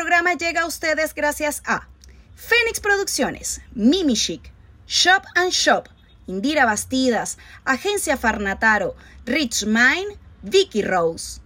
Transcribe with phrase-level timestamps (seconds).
[0.00, 1.86] programa llega a ustedes gracias a
[2.34, 4.50] Fénix Producciones, Mimi Chic,
[4.86, 5.90] Shop and Shop,
[6.26, 8.94] Indira Bastidas, Agencia Farnataro,
[9.26, 11.42] Rich Mind, Vicky Rose.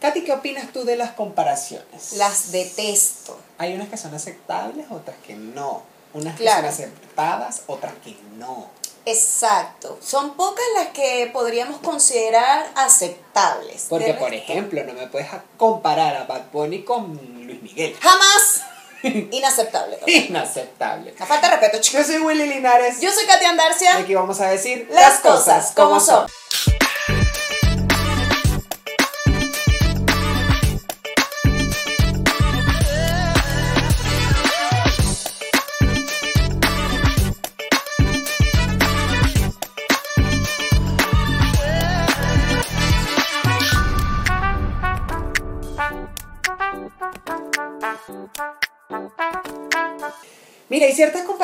[0.00, 2.12] Katy, ¿qué opinas tú de las comparaciones?
[2.12, 3.36] Las detesto.
[3.58, 5.82] Hay unas que son aceptables, otras que no.
[6.12, 8.70] Unas que son aceptadas, otras que no.
[9.06, 9.98] Exacto.
[10.02, 13.86] Son pocas las que podríamos considerar aceptables.
[13.88, 17.96] Porque, por ejemplo, no me puedes comparar a Bad Bunny con Luis Miguel.
[18.00, 18.62] Jamás.
[19.02, 19.98] Inaceptable.
[20.06, 21.12] Inaceptable.
[21.16, 22.06] Una falta de respeto, chicos.
[22.06, 23.00] Yo soy Willy Linares.
[23.00, 23.96] Yo soy Katia y Andarcia.
[23.98, 26.26] aquí vamos a decir Las cosas como son.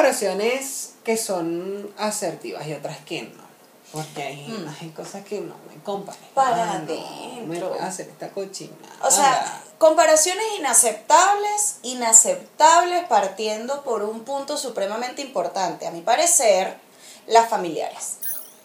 [0.04, 3.50] Comparaciones que son asertivas y otras que no.
[3.92, 4.76] Porque hay, Mm.
[4.80, 6.20] hay cosas que no me comparan.
[6.34, 8.70] Para Ah, no, me puedes hacer esta cochina.
[9.02, 16.78] O sea, comparaciones inaceptables, inaceptables partiendo por un punto supremamente importante, a mi parecer,
[17.26, 18.18] las familiares.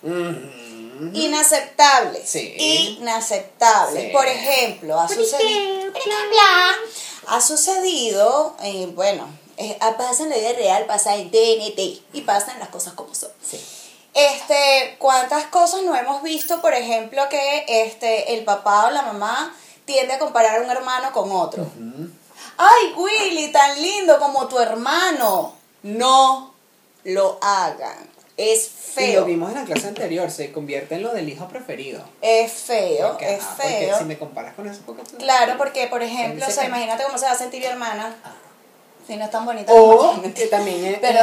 [0.03, 1.09] Ujú.
[1.13, 2.29] Inaceptables.
[2.29, 2.53] Sí.
[2.99, 4.03] Inaceptables.
[4.03, 4.09] Sí.
[4.13, 5.91] Por ejemplo, ha sucedido.
[7.27, 11.79] Ha sucedido, eh, bueno, eh, pasa en la vida real, pasa en TNT
[12.13, 13.31] y pasan las cosas como son.
[13.43, 13.59] Sí.
[14.13, 19.53] Este, ¿cuántas cosas no hemos visto, por ejemplo, que este, el papá o la mamá
[19.85, 21.65] tiende a comparar a un hermano con otro?
[22.57, 25.53] Ay, Willy, tan lindo como tu hermano.
[25.83, 26.53] No
[27.03, 28.09] lo hagan.
[28.37, 28.65] Es
[28.97, 29.25] Y lo feo.
[29.25, 32.03] vimos en la clase anterior, se convierte en lo del hijo preferido.
[32.21, 33.97] Es feo, Porque, es porque feo.
[33.97, 37.17] si me comparas con eso, porque Claro, porque, por ejemplo, o sea, que- imagínate cómo
[37.17, 38.15] se va a sentir mi hermana.
[38.23, 38.33] Ah.
[39.05, 41.21] Si no es tan bonita O que también es, Pero,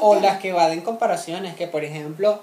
[0.00, 2.40] o las que evaden comparaciones, que por ejemplo,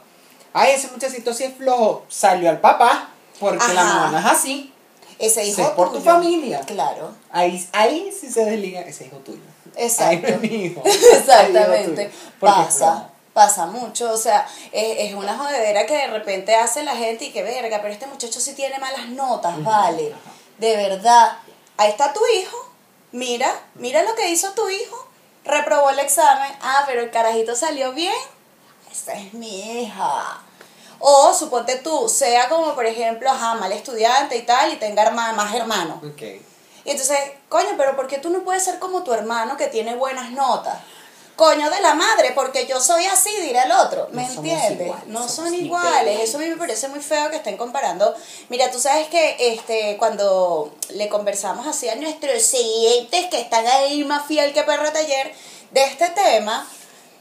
[0.53, 3.99] ay, ese muchachito sí es flojo, salió al papá, porque la Ajá.
[4.05, 4.73] mamá es así.
[5.19, 6.59] Ese hijo es por tu familia.
[6.61, 7.13] Claro.
[7.31, 9.39] Ahí, ahí sí se desliga ese hijo tuyo.
[9.75, 10.09] Exacto.
[10.09, 10.81] Ahí no es mi hijo.
[10.85, 12.03] Exactamente.
[12.03, 14.11] hijo Pasa, pasa mucho.
[14.11, 17.81] O sea, es, es una jodedera que de repente hace la gente y que verga,
[17.81, 20.13] pero este muchacho sí tiene malas notas, vale.
[20.57, 21.37] De verdad.
[21.77, 22.72] Ahí está tu hijo.
[23.13, 25.07] Mira, mira lo que hizo tu hijo.
[25.45, 26.51] Reprobó el examen.
[26.61, 28.13] Ah, pero el carajito salió bien.
[28.91, 30.41] Esa es mi hija.
[30.99, 35.33] O suponte tú, sea como por ejemplo, ajá, mal estudiante y tal, y tenga herma-
[35.33, 35.97] más hermanos.
[36.03, 36.21] Ok.
[36.85, 37.17] Y entonces,
[37.49, 40.77] coño, pero ¿por qué tú no puedes ser como tu hermano que tiene buenas notas?
[41.35, 44.07] Coño de la madre, porque yo soy así, dirá el otro.
[44.11, 44.81] ¿Me No entiendes?
[44.81, 46.19] iguales, no son iguales.
[46.21, 48.13] Eso a mí me parece muy feo que estén comparando.
[48.49, 54.03] Mira, tú sabes que este cuando le conversamos así a nuestros siguientes que están ahí
[54.03, 55.33] más fiel que perro taller
[55.71, 56.67] de este tema,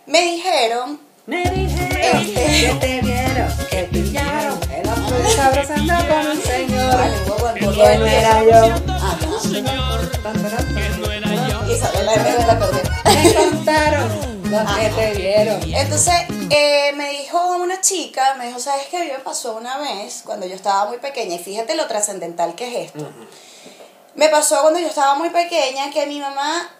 [0.04, 2.34] me dijeron Me dijeron Este.
[2.34, 4.60] que te vieron, que pillaron.
[4.70, 4.94] Era
[5.36, 6.96] sabrosando con un señor.
[6.96, 7.16] Vale,
[7.60, 8.74] el Que no era yo.
[8.92, 9.18] Ajá.
[10.22, 11.70] Tan, tan, tan.
[11.70, 12.91] Isabel la M de la acordeón.
[13.14, 15.62] Me contaron los que te vieron.
[15.74, 16.14] Entonces,
[16.50, 18.98] eh, me dijo una chica, me dijo, ¿sabes qué?
[18.98, 22.54] A mí me pasó una vez cuando yo estaba muy pequeña, y fíjate lo trascendental
[22.54, 23.08] que es esto.
[24.14, 26.70] Me pasó cuando yo estaba muy pequeña que mi mamá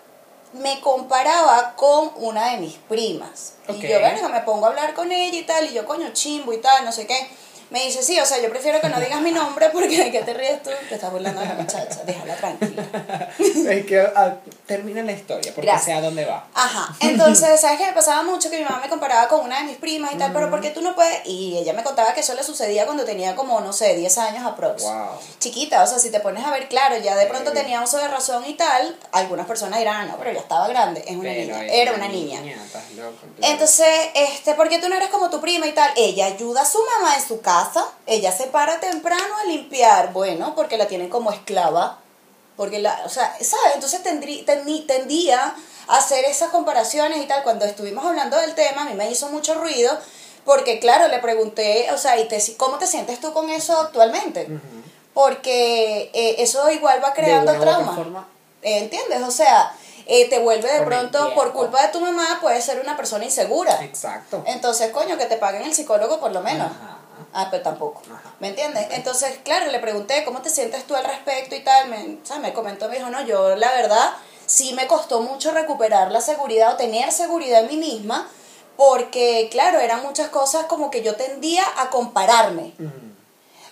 [0.53, 3.55] me comparaba con una de mis primas.
[3.69, 6.53] Y yo, verga, me pongo a hablar con ella y tal, y yo, coño, chimbo
[6.53, 7.31] y tal, no sé qué.
[7.73, 10.23] Me dice, sí, o sea, yo prefiero que no digas mi nombre porque de qué
[10.23, 12.83] te ríes tú, te estás burlando de la muchacha, déjala tranquila.
[13.39, 14.35] Es que ah,
[14.67, 15.85] termina la historia, porque Gracias.
[15.87, 16.47] sé a dónde va.
[16.55, 17.87] Ajá, entonces, ¿sabes qué?
[17.87, 20.33] Me pasaba mucho que mi mamá me comparaba con una de mis primas y tal,
[20.33, 21.21] pero ¿por qué tú no puedes?
[21.27, 24.45] Y ella me contaba que eso le sucedía cuando tenía como, no sé, 10 años
[24.45, 24.83] aprox.
[24.83, 25.09] Wow.
[25.39, 27.97] Chiquita, o sea, si te pones a ver, claro, ya de pronto Pero- tenía uso
[27.97, 31.57] de razón y tal, algunas personas dirán, no, pero ya estaba grande, es una Pero
[31.57, 32.41] niña, era una niña.
[32.65, 33.17] estás loco.
[33.41, 35.91] Entonces, este, ¿por qué tú no eres como tu prima y tal?
[35.97, 37.62] Ella ayuda a su mamá en su casa,
[38.07, 41.99] ella se para temprano a limpiar, bueno, porque la tienen como esclava,
[42.57, 43.75] porque la, o sea, ¿sabes?
[43.75, 45.55] Entonces tendrí, tendí- tendía
[45.89, 47.43] a hacer esas comparaciones y tal.
[47.43, 49.97] Cuando estuvimos hablando del tema, a mí me hizo mucho ruido,
[50.45, 54.49] porque claro, le pregunté, o sea, ¿y te, ¿cómo te sientes tú con eso actualmente?
[55.15, 58.29] Porque eh, eso igual va creando trauma.
[58.63, 59.23] ¿Entiendes?
[59.23, 59.73] O sea,
[60.07, 63.83] eh, te vuelve de pronto, por culpa de tu mamá, puedes ser una persona insegura.
[63.85, 64.43] Exacto.
[64.47, 66.67] Entonces, coño, que te paguen el psicólogo por lo menos.
[66.71, 66.99] Ajá.
[67.35, 68.03] Ah, pero tampoco.
[68.13, 68.35] Ajá.
[68.41, 68.87] ¿Me entiendes?
[68.91, 71.89] Entonces, claro, le pregunté, ¿cómo te sientes tú al respecto y tal?
[71.89, 74.11] Me, sea, me comentó, me dijo, no, yo la verdad
[74.47, 78.29] sí me costó mucho recuperar la seguridad o tener seguridad en mí misma,
[78.77, 82.75] porque, claro, eran muchas cosas como que yo tendía a compararme.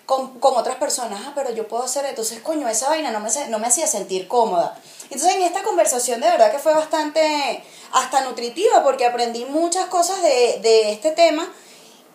[0.07, 3.31] Con, con otras personas, ah, pero yo puedo hacer, entonces, coño, esa vaina no me,
[3.31, 4.77] se- no me hacía sentir cómoda.
[5.05, 10.21] Entonces, en esta conversación de verdad que fue bastante hasta nutritiva, porque aprendí muchas cosas
[10.23, 11.49] de, de este tema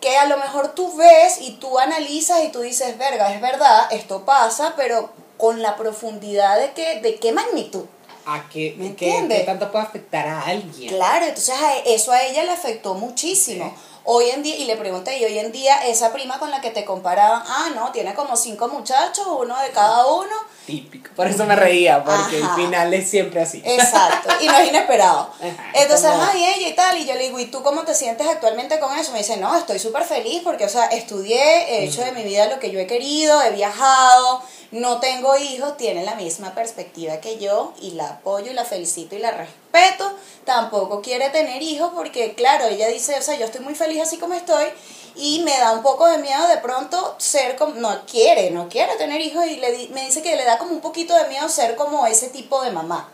[0.00, 3.86] que a lo mejor tú ves y tú analizas y tú dices, verga, es verdad,
[3.92, 7.84] esto pasa, pero con la profundidad de, que, de qué magnitud.
[8.26, 9.38] ¿A qué, ¿Me entiendes?
[9.40, 10.88] qué tanto puede afectar a alguien?
[10.94, 13.72] Claro, entonces a- eso a ella le afectó muchísimo.
[14.08, 16.70] Hoy en día, y le pregunté, y hoy en día esa prima con la que
[16.70, 20.30] te comparaban, ah, no, tiene como cinco muchachos, uno de cada uno.
[20.64, 21.10] Típico.
[21.16, 22.54] Por eso me reía, porque Ajá.
[22.56, 23.60] el final es siempre así.
[23.64, 25.30] Exacto, y no es inesperado.
[25.40, 27.94] Ajá, Entonces, como- ay, ella y tal, y yo le digo, ¿y tú cómo te
[27.96, 29.10] sientes actualmente con eso?
[29.10, 31.40] Me dice, no, estoy súper feliz porque, o sea, estudié,
[31.80, 35.76] he hecho de mi vida lo que yo he querido, he viajado, no tengo hijos,
[35.76, 40.12] tiene la misma perspectiva que yo, y la apoyo y la felicito y la respeto.
[40.44, 44.16] Tampoco quiere tener hijos porque, claro, ella dice, o sea, yo estoy muy feliz así
[44.16, 44.66] como estoy,
[45.14, 48.96] y me da un poco de miedo de pronto ser como, no quiere, no quiere
[48.96, 51.76] tener hijos, y le me dice que le da como un poquito de miedo ser
[51.76, 53.10] como ese tipo de mamá.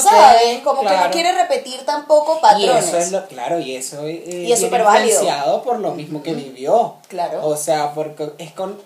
[0.00, 0.60] ¿Sabes?
[0.62, 2.88] Como que no quiere repetir tampoco Y patrones.
[2.88, 5.62] eso es lo, claro, y eso es, eh, Y es súper válido.
[5.62, 6.96] por lo mismo que vivió.
[7.08, 7.46] Claro.
[7.46, 8.80] O sea, porque es con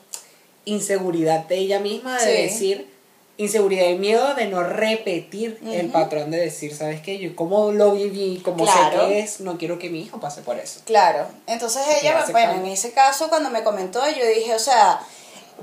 [0.67, 2.43] inseguridad de ella misma de Sí.
[2.43, 2.97] decir,
[3.39, 7.19] inseguridad y miedo de no repetir el patrón de decir, ¿sabes qué?
[7.19, 9.03] Yo como lo viví, como Claro.
[9.03, 10.81] sé que es, no quiero que mi hijo pase por eso.
[10.85, 11.27] Claro.
[11.47, 15.01] Entonces ella, bueno, en ese caso, cuando me comentó, yo dije, o sea,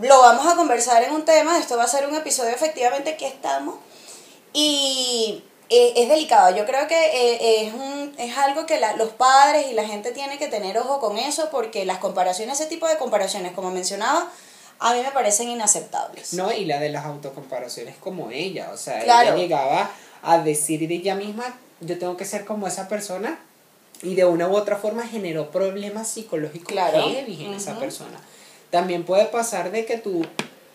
[0.01, 3.25] lo vamos a conversar en un tema, esto va a ser un episodio efectivamente, aquí
[3.25, 3.75] estamos.
[4.53, 9.09] Y eh, es delicado, yo creo que eh, es, un, es algo que la- los
[9.09, 12.87] padres y la gente tiene que tener ojo con eso, porque las comparaciones, ese tipo
[12.87, 14.29] de comparaciones, como mencionaba,
[14.85, 16.33] a mí me parecen inaceptables.
[16.33, 19.29] No, y la de las autocomparaciones como ella, o sea, Claro.
[19.29, 19.89] ella llegaba
[20.21, 23.39] a decir de ella misma, yo tengo que ser como esa persona,
[24.01, 27.01] y de una u otra forma generó problemas psicológicos Claro.
[27.09, 27.79] heavy en esa Ujú.
[27.79, 28.19] persona.
[28.69, 30.25] También puede pasar de que tú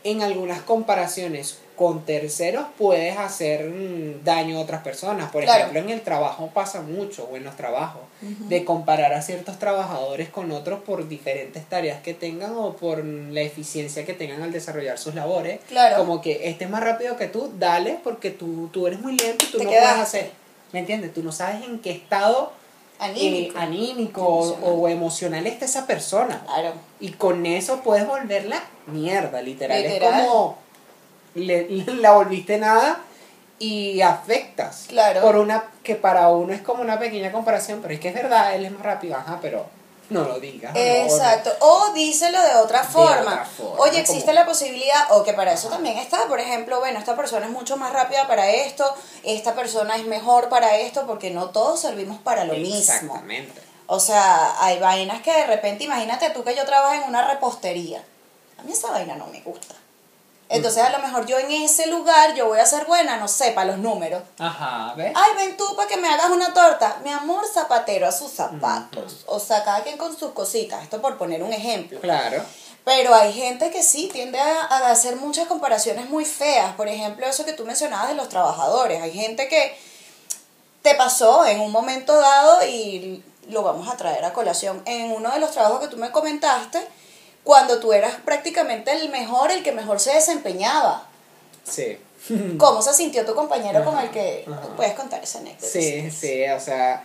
[0.05, 5.31] en algunas comparaciones con terceros puedes hacer mm, daño a otras personas.
[5.31, 5.59] Por Claro.
[5.61, 10.29] ejemplo, en el trabajo pasa mucho, o en los trabajos, de comparar a ciertos trabajadores
[10.29, 14.99] con otros por diferentes tareas que tengan o por la eficiencia que tengan al desarrollar
[14.99, 15.61] sus labores.
[15.69, 15.97] Claro.
[15.99, 19.45] Como que este es más rápido que tú, dale, porque tú, tú eres muy lento
[19.45, 19.91] y tú Te no quedaste.
[19.95, 20.31] puedes hacer.
[20.73, 21.15] ¿Me entiendes?
[21.15, 22.53] Tú no sabes en qué estado
[22.99, 23.57] Anímico.
[23.57, 24.73] eh, anímico o- Emocional.
[24.81, 26.43] o emocional está esa persona.
[26.47, 26.73] Claro.
[27.01, 29.81] Y con eso puedes volverla mierda, literal.
[29.83, 30.21] Literal.
[30.21, 30.59] Es como
[31.35, 31.69] le-
[32.01, 33.01] la volviste nada
[33.59, 34.85] y afectas.
[34.89, 35.21] Claro.
[35.21, 38.55] Por una que para uno es como una pequeña comparación, pero es que es verdad,
[38.55, 39.67] él es más rápido, ajá, pero
[40.11, 40.73] no lo digas.
[40.73, 40.81] ¿no?
[40.81, 41.51] Exacto.
[41.61, 43.21] O díselo de otra forma.
[43.21, 46.79] otra forma, Oye, existe como- la posibilidad, o que para eso también está, por ejemplo,
[46.81, 48.85] bueno, esta persona es mucho más rápida para esto,
[49.23, 52.77] esta persona es mejor para esto, porque no todos servimos para lo mismo.
[52.79, 53.61] Exactamente.
[53.87, 58.03] O sea, hay vainas que de repente, imagínate tú que yo trabajo en una repostería.
[58.59, 59.75] A mí esa vaina no me gusta.
[60.49, 63.53] Entonces, a lo mejor yo en ese lugar, yo voy a ser buena, no sé,
[63.53, 64.23] para los números.
[64.39, 65.13] Ajá, ¿ves?
[65.15, 67.01] Ay, ven tú para que me hagas una torta.
[67.05, 69.25] Mi amor, zapatero a sus zapatos.
[69.27, 70.83] O sea, cada quien con sus cositas.
[70.83, 72.01] Esto por poner un ejemplo.
[72.01, 72.43] Claro.
[72.85, 76.75] Pero hay gente que sí tiende a, a hacer muchas comparaciones muy feas.
[76.77, 79.03] Por ejemplo, eso que tú mencionabas de los trabajadores.
[79.03, 79.77] Hay gente que
[80.81, 84.83] te pasó en un momento dado y lo vamos a traer a colación.
[84.87, 86.87] En uno de los trabajos que tú me comentaste,
[87.45, 91.07] cuando tú eras prácticamente el mejor, el que mejor se desempeñaba.
[91.65, 91.99] Sí.
[92.59, 94.61] ¿Cómo se sintió tu compañero con el que ajá.
[94.77, 95.67] puedes contar esa anécdota?
[95.67, 97.05] Sí, sí, o sea,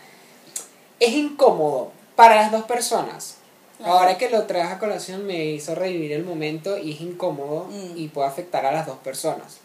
[1.00, 3.36] es incómodo para las dos personas.
[3.84, 7.98] Ahora que lo traes a colación me hizo revivir el momento y es incómodo Mm.
[7.98, 9.58] y puede afectar a las dos personas.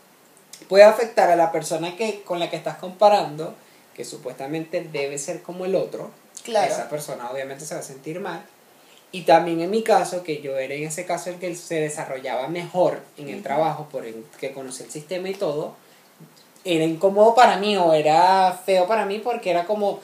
[0.69, 3.55] Puede afectar a la persona que con la que estás comparando,
[3.95, 6.11] que supuestamente debe ser como el otro.
[6.43, 6.73] Claro.
[6.73, 8.45] Esa persona obviamente se va a sentir mal.
[9.11, 12.49] Y también en mi caso, que yo era en ese caso el que se desarrollaba
[12.49, 15.75] mejor en el trabajo, por el que conocía el sistema y todo,
[16.65, 20.01] era incómodo para mí o era feo para mí porque era como,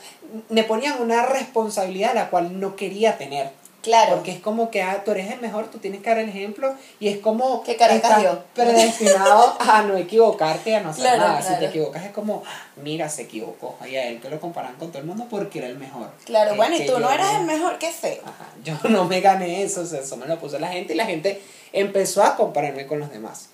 [0.49, 3.51] me ponían una responsabilidad la cual no quería tener.
[3.85, 4.17] Claro.
[4.17, 6.75] Porque es como que ah, tú eres el mejor, tú tienes que dar el ejemplo
[6.99, 11.43] y es como Que Caracas estás predestinado a no equivocarte, a no hacer Claro, nada.
[11.43, 12.43] Si te equivocas es como,
[12.83, 13.77] mira, se equivocó.
[13.87, 16.11] Y a él que lo comparan con todo el mundo porque era el mejor.
[16.25, 18.23] Claro, Es bueno, y tú no eras el mejor, qué feo.
[18.25, 20.97] Ajá, yo no me gané eso, o sea, eso me lo puso la gente y
[20.97, 21.41] la gente
[21.75, 23.51] empezó a compararme con los demás.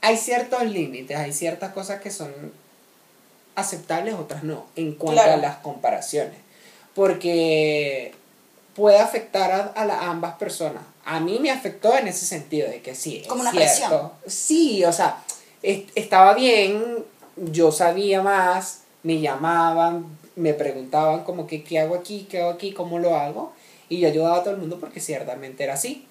[0.00, 2.32] Hay ciertos límites, hay ciertas cosas que son
[3.56, 5.34] aceptables, otras no, en cuanto Claro.
[5.34, 6.38] a las comparaciones.
[6.94, 8.12] Porque
[8.76, 10.82] puede afectar a, a la- ambas personas.
[11.04, 13.68] A mí me afectó en ese sentido, de que sí, es Como una cierto.
[13.68, 14.10] presión.
[14.26, 15.22] Sí, o sea,
[15.62, 17.04] es- estaba bien,
[17.36, 20.06] yo sabía más, me llamaban,
[20.36, 23.52] me preguntaban como que qué hago aquí, qué hago aquí, cómo lo hago,
[23.88, 26.06] y yo ayudaba a todo el mundo porque ciertamente era así.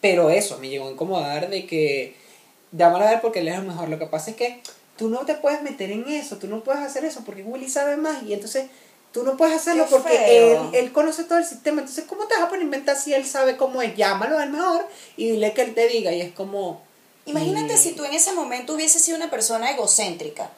[0.00, 2.16] Pero eso me llegó a incomodar de que,
[2.72, 3.88] llámalo a ver porque él es el mejor.
[3.88, 4.60] Lo que pasa es que
[4.96, 7.96] tú no te puedes meter en eso, tú no puedes hacer eso porque Willy sabe
[7.96, 8.70] más y entonces
[9.12, 11.80] tú no puedes hacerlo Qué porque él, él conoce todo el sistema.
[11.80, 13.96] Entonces, ¿cómo te vas a poner a inventar si él sabe cómo es?
[13.96, 14.86] Llámalo al mejor
[15.16, 16.82] y dile que él te diga y es como...
[17.26, 20.50] Imagínate mm, si tú en ese momento hubieses sido una persona egocéntrica.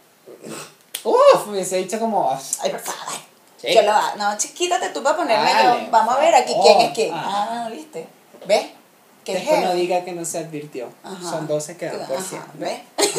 [1.05, 2.31] Uf, me hubiese dicho como...
[2.61, 3.15] Ay, por favor.
[3.61, 3.75] Sí.
[3.75, 3.93] Yo lo.
[4.17, 5.91] No, chiquítate tú para ponerme Dale, yo.
[5.91, 7.11] Vamos a ver aquí quién es quién.
[7.15, 7.67] Ah.
[7.67, 8.07] Ah, ¿viste?
[8.47, 8.67] ¿Ves?
[9.25, 10.89] ¿Qué Después no diga que no se advirtió.
[11.05, 11.31] Ajá.
[11.31, 12.43] Son 12 que dan por 100.
[12.55, 12.81] ¿ves?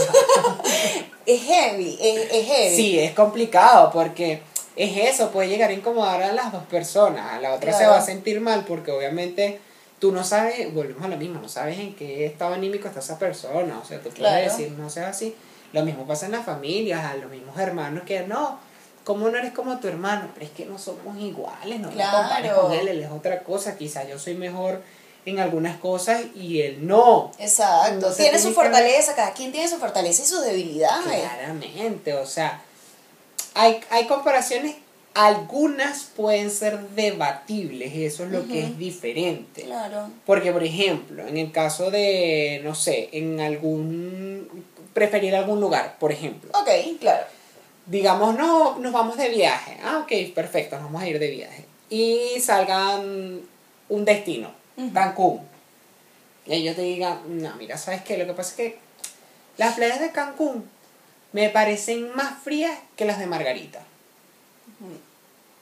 [1.26, 2.76] es heavy, es, es heavy.
[2.76, 4.42] Sí, es complicado porque
[4.76, 7.32] es eso, puede llegar a incomodar a las dos personas.
[7.34, 9.60] A la otra se va a sentir mal porque obviamente
[10.00, 13.18] tú no sabes, volvemos a lo mismo, no sabes en qué estado anímico está esa
[13.20, 13.80] persona.
[13.80, 14.44] O sea, tú puedes Claro.
[14.44, 15.36] decir, no seas así.
[15.72, 18.60] Lo mismo pasa en las familias, a los mismos hermanos que no.
[19.04, 20.30] ¿Cómo no eres como tu hermano?
[20.34, 22.18] Pero es que no somos iguales, no Claro.
[22.18, 23.76] me compares con él, él es otra cosa.
[23.76, 24.82] Quizás yo soy mejor
[25.26, 27.32] en algunas cosas y él no.
[27.38, 27.94] Exacto.
[27.94, 31.04] Entonces tiene su fortaleza, cada quien tiene su fortaleza y sus debilidades.
[31.06, 32.62] Claramente, o sea,
[33.56, 34.76] hay, hay comparaciones,
[35.14, 39.64] algunas pueden ser debatibles, eso es lo que es diferente.
[39.64, 40.10] Claro.
[40.26, 46.12] Porque, por ejemplo, en el caso de, no sé, en algún, preferir algún lugar, por
[46.12, 47.26] ejemplo, Ok, claro.
[47.86, 51.66] digamos, no, nos vamos de viaje, ah, ok, perfecto, nos vamos a ir de viaje,
[51.90, 53.42] y salgan
[53.90, 54.52] un destino.
[54.92, 55.42] Cancún,
[56.48, 58.18] y ellos te digan, no, mira, ¿sabes qué?
[58.18, 58.78] Lo que pasa es que
[59.58, 60.68] las playas de Cancún
[61.34, 63.80] me parecen más frías que las de Margarita.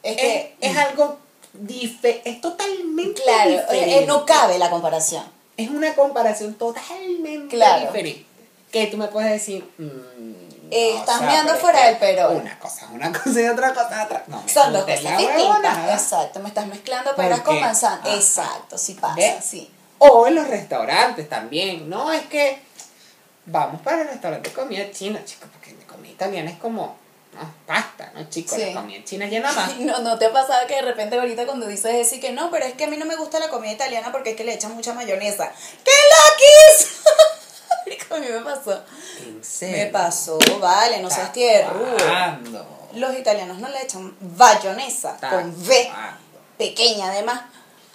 [0.04, 0.56] Es Es, que.
[0.62, 1.18] es algo
[1.54, 4.06] diferente, es totalmente Claro, diferente.
[4.08, 5.24] no cabe la comparación.
[5.58, 7.88] Es una comparación totalmente Claro.
[7.88, 8.26] diferente.
[8.72, 12.30] Que tú me puedes decir, mm, Eh, no, estás o sea, es fuera del pero.
[12.32, 14.24] Una cosa es una cosa y otra cosa es otra.
[14.28, 15.90] No, Son dos cosas distintas.
[16.02, 18.00] Exacto, me estás mezclando peras con manzana.
[18.02, 18.16] ajá.
[18.16, 19.44] Exacto, sí pasa, ¿Ves?
[19.44, 19.70] sí.
[19.98, 21.90] O en los restaurantes también.
[21.90, 22.60] No, es que
[23.46, 26.98] vamos para el restaurante de comida china, chicos, porque de comida italiana es como,
[27.34, 28.58] no, pasta, ¿no, chicos?
[28.58, 28.66] Sí.
[28.74, 29.76] La comida china llena más.
[29.80, 32.66] No, no te ha pasado que de repente ahorita cuando dices y que no, pero
[32.66, 34.76] es que a mí no me gusta la comida italiana porque es que le echan
[34.76, 35.52] mucha mayonesa.
[35.84, 35.92] ¡Qué
[36.72, 37.02] loquis!
[38.12, 38.84] A mí me pasó.
[39.26, 39.78] ¿En serio?
[39.78, 41.98] Me pasó, vale, no seas ¿Estás tierrudo.
[41.98, 42.90] jugando?
[42.94, 45.92] Los italianos no le echan bayonesa ¿Estás con V,
[46.58, 47.42] pequeña además.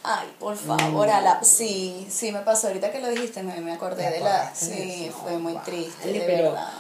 [0.09, 1.11] Ay, por favor, Mm.
[1.11, 1.45] a la...
[1.45, 2.69] Sí, sí me pasó.
[2.69, 4.55] Ahorita que lo dijiste me, me acordé ¿Te de la...
[4.55, 6.73] Sí, fue muy triste, de pero- verdad.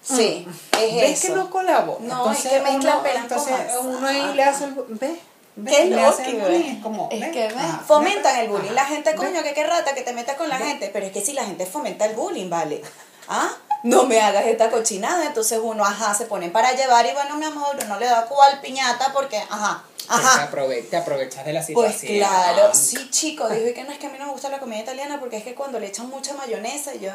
[0.00, 0.48] Sí,
[0.80, 1.28] es ¿Ves eso.
[1.34, 1.98] que no colabora?
[2.00, 4.74] No, es que mezclan uno, entonces uno ahí le hace el...
[4.88, 5.18] ¿Ves?
[5.54, 5.76] ¿Ves?
[5.76, 7.08] Qué Le hace el loco, bullying, es como...
[7.12, 7.30] Es ¿ves?
[7.30, 7.46] que.
[7.46, 8.72] Ajá, fomentan el bullying.
[8.72, 9.20] La gente, ¿ves?
[9.20, 10.66] coño, que qué rata que te metas con la ¿Ves?
[10.68, 10.90] gente.
[10.92, 12.82] Pero es que si la gente fomenta el bullying, vale.
[13.28, 13.50] ¿Ah?
[13.82, 15.26] No me hagas esta cochinada.
[15.26, 18.60] Entonces uno, ajá, se ponen para llevar y bueno, mi amor, no le da cual
[18.60, 20.50] piñata porque, ajá, Te, ajá.
[20.90, 22.18] te aprovechas de la Pues situación.
[22.18, 24.80] claro, sí, chico, dije que no es que a mí no me gusta la comida
[24.80, 27.10] italiana porque es que cuando le echan mucha mayonesa, yo.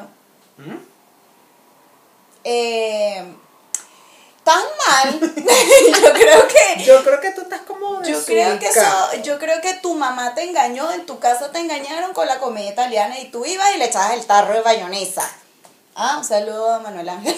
[0.58, 0.76] ¿Mm?
[2.44, 3.24] Eh,
[4.44, 5.20] tan mal.
[6.02, 6.84] yo creo que.
[6.84, 9.16] Yo creo que tú estás como Yo creo que eso, desubicado.
[9.24, 12.70] yo creo que tu mamá te engañó, en tu casa te engañaron con la comida
[12.70, 15.30] italiana y tú ibas y le echabas el tarro de bayonesa.
[16.00, 17.36] Ah, un saludo a Manuel Ángel.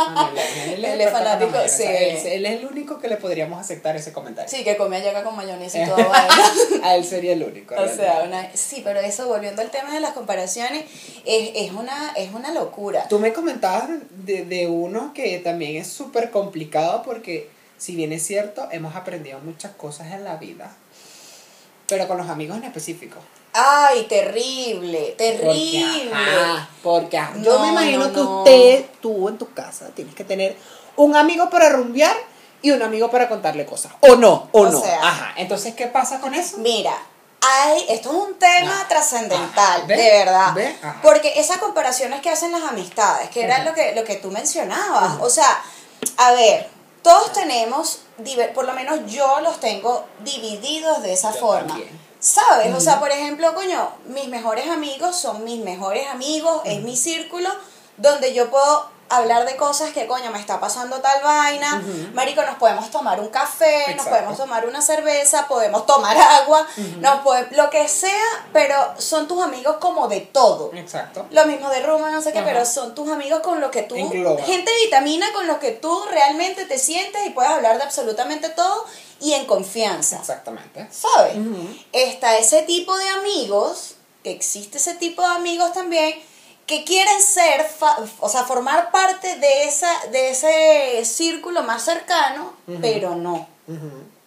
[0.00, 1.76] Ah, no, él, es experto en fanático, mayonesa.
[1.76, 1.82] sí.
[1.86, 4.50] Él, él es el único que le podríamos aceptar ese comentario.
[4.50, 6.34] Sí, que come ayaca con mayonesa y todo vaina.
[6.82, 7.74] A él sería el único.
[7.74, 10.84] O sea, una, sí, pero eso, volviendo al tema de las comparaciones,
[11.24, 13.08] es, es, una, es una locura.
[13.08, 18.26] Tú me comentabas de, de uno que también es súper complicado porque, si bien es
[18.26, 20.76] cierto, hemos aprendido muchas cosas en la vida,
[21.86, 23.16] pero con los amigos en específico.
[23.60, 26.10] Ay, terrible, Porque, terrible.
[26.14, 28.38] ajá, porque ajá, yo No, me imagino no, que no.
[28.38, 30.56] usted, tú en tu casa, tienes que tener
[30.96, 32.16] un amigo para rumbear
[32.62, 33.92] y un amigo para contarle cosas.
[34.00, 34.80] O no, o, O no.
[34.80, 35.00] sea.
[35.02, 36.58] Ajá, entonces, ¿qué pasa con eso?
[36.58, 36.96] Mira,
[37.40, 39.96] hay, esto es un tema Ah, trascendental, ¿ve?
[39.96, 40.54] de verdad.
[41.02, 45.18] Porque esas comparaciones que hacen las amistades, que era lo, que, lo que tú mencionabas,
[45.20, 45.62] o sea,
[46.16, 46.68] a ver,
[47.02, 48.00] todos tenemos,
[48.54, 51.68] por lo menos yo los tengo divididos de esa Yo forma.
[51.68, 52.07] también.
[52.20, 52.74] ¿Sabes?
[52.74, 57.48] O sea, por ejemplo, coño, mis mejores amigos son mis mejores amigos, es mi círculo
[57.96, 61.82] donde yo puedo hablar de cosas que, coño, me está pasando tal vaina.
[62.14, 67.00] Marico, nos podemos tomar un café, nos podemos tomar una cerveza, podemos tomar agua, Ujú.
[67.00, 70.70] nos pode- lo que sea, pero son tus amigos como de todo.
[70.74, 71.26] Exacto.
[71.30, 73.96] Lo mismo de Roma, no sé qué, pero son tus amigos con los que tú,
[73.96, 74.42] Engloba.
[74.44, 78.84] gente vitamina con los que tú realmente te sientes y puedes hablar de absolutamente todo
[79.20, 80.16] y en confianza.
[80.18, 80.86] Exactamente.
[80.90, 81.34] ¿Sabes?
[81.92, 86.14] Está ese tipo de amigos, que existe ese tipo de amigos también,
[86.68, 87.66] que quieren ser,
[88.20, 93.48] o sea, formar parte de, esa, de ese círculo más cercano, pero no.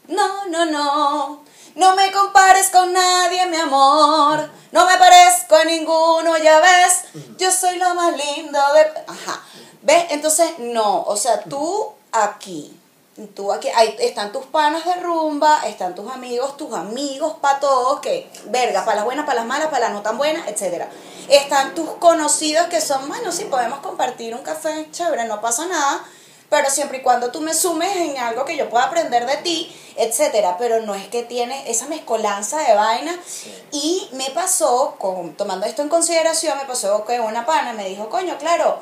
[0.08, 1.44] No, no, no.
[1.76, 4.50] No me compares con nadie, mi amor.
[4.72, 7.24] No me parezco a ninguno, ya ves.
[7.38, 8.82] Yo soy lo más lindo de.
[9.08, 9.42] Ajá.
[9.84, 10.06] ¿Ves?
[10.10, 11.04] Entonces, no.
[11.04, 12.78] O sea, tú aquí.
[13.36, 18.00] Tú aquí, ahí están tus panas de rumba, están tus amigos, tus amigos para todos,
[18.00, 20.90] que, verga, para las buenas, para las malas, para las no tan buenas, etcétera.
[21.28, 26.06] Están tus conocidos que son, bueno, sí, podemos compartir un café, chévere, no pasa nada,
[26.50, 29.76] pero siempre y cuando tú me sumes en algo que yo pueda aprender de ti,
[29.98, 33.14] etcétera, pero no es que tiene esa mezcolanza de vaina.
[33.72, 38.10] Y me pasó, con, tomando esto en consideración, me pasó que una pana me dijo,
[38.10, 38.80] coño, claro,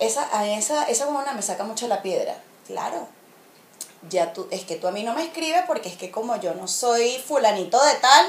[0.00, 2.36] esa, a esa, esa buena me saca mucho la piedra.
[2.66, 3.06] Claro,
[4.08, 6.54] ya tú, es que tú a mí no me escribes porque es que como yo
[6.54, 8.26] no soy fulanito de tal,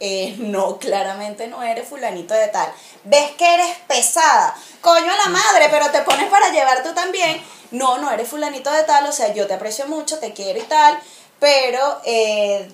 [0.00, 2.72] eh, no, claramente no eres fulanito de tal.
[3.04, 7.42] Ves que eres pesada, coño a la madre, pero te pones para llevar tú también.
[7.70, 10.62] No, no eres fulanito de tal, o sea, yo te aprecio mucho, te quiero y
[10.62, 10.98] tal,
[11.38, 12.68] pero eh,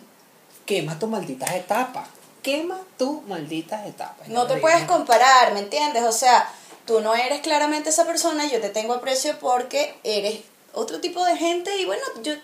[0.67, 2.09] Quema tus malditas etapas.
[2.43, 4.29] Quema tus malditas etapas.
[4.29, 6.05] no te puedes comparar, ¿me entiendes?
[6.05, 6.49] O sea,
[6.87, 10.41] tú no eres claramente esa persona, yo te tengo aprecio porque eres
[10.75, 12.35] otro tipo de gente y bueno, yo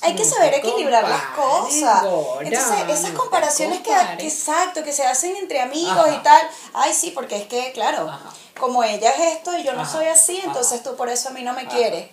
[0.00, 2.02] hay que No saber equilibrar las cosas.
[2.04, 6.14] Gora, Entonces, esas no comparaciones que, exacto, que se hacen entre amigos Ajá.
[6.14, 6.48] y tal.
[6.74, 8.30] Ay, sí, porque es que, claro, Ajá.
[8.60, 11.42] como ella es esto y yo no soy así, entonces tú por eso a mí
[11.42, 12.08] no me quieres.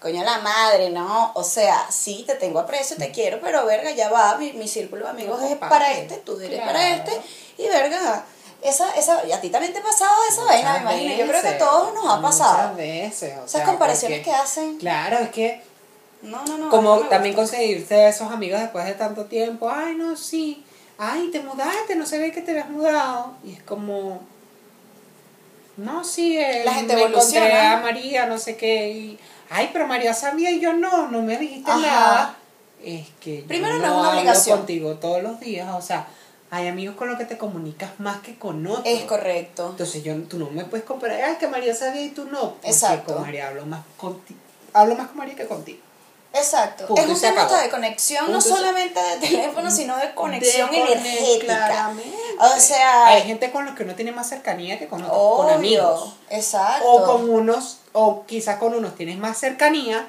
[0.00, 1.32] Coño, la madre, ¿no?
[1.34, 5.04] O sea, sí, te tengo aprecio, te quiero, pero verga, ya va, mi, mi círculo
[5.04, 6.66] de amigos No es para este, tú eres Claro.
[6.72, 7.20] para este,
[7.58, 8.24] y verga,
[8.62, 11.18] esa, esa, y a ti también te ha pasado esa vaina, me Muchas imagino.
[11.24, 12.58] Yo creo que a todos nos ha pasado.
[12.70, 13.32] Muchas veces.
[13.34, 14.78] o Esas sea, comparaciones porque- que hacen.
[14.78, 15.62] Claro, es que
[16.22, 16.68] No, no, no.
[16.70, 20.64] como no también conseguirse esos amigos después de tanto tiempo, ay, no, sí,
[20.98, 23.34] ay, te mudaste, no se ve que te habías mudado.
[23.44, 24.20] Y es como,
[25.76, 27.72] no, sí, eh, La gente me encontré evoluciona.
[27.74, 29.18] a María, no sé qué, y,
[29.50, 31.80] ay, pero María sabía y yo no, no me dijiste Ajá.
[31.80, 32.34] nada.
[32.84, 34.58] Es que yo Primero no no es una obligación.
[34.58, 36.06] contigo todos los días, o sea,
[36.50, 38.86] hay amigos con los que te comunicas más que con otros.
[38.86, 39.68] Es correcto.
[39.70, 42.52] Entonces yo, tú no me puedes comparar, ay, que María sabía y tú no.
[42.54, 43.14] Porque Exacto.
[43.14, 44.40] con María hablo más contigo.
[44.72, 45.78] Hablo más con María que contigo.
[46.32, 46.86] Exacto.
[46.86, 50.76] Punto, es un tema de conexión, no Punto, solamente de teléfono, sino de conexión De
[50.78, 51.66] energética.
[51.66, 52.16] claramente.
[52.38, 55.46] O sea, hay gente con los que uno tiene más cercanía que con otros, con
[55.46, 55.54] obvio.
[55.54, 56.14] amigos.
[56.30, 56.86] Exacto.
[56.86, 60.06] O con unos, o quizás con unos tienes más cercanía,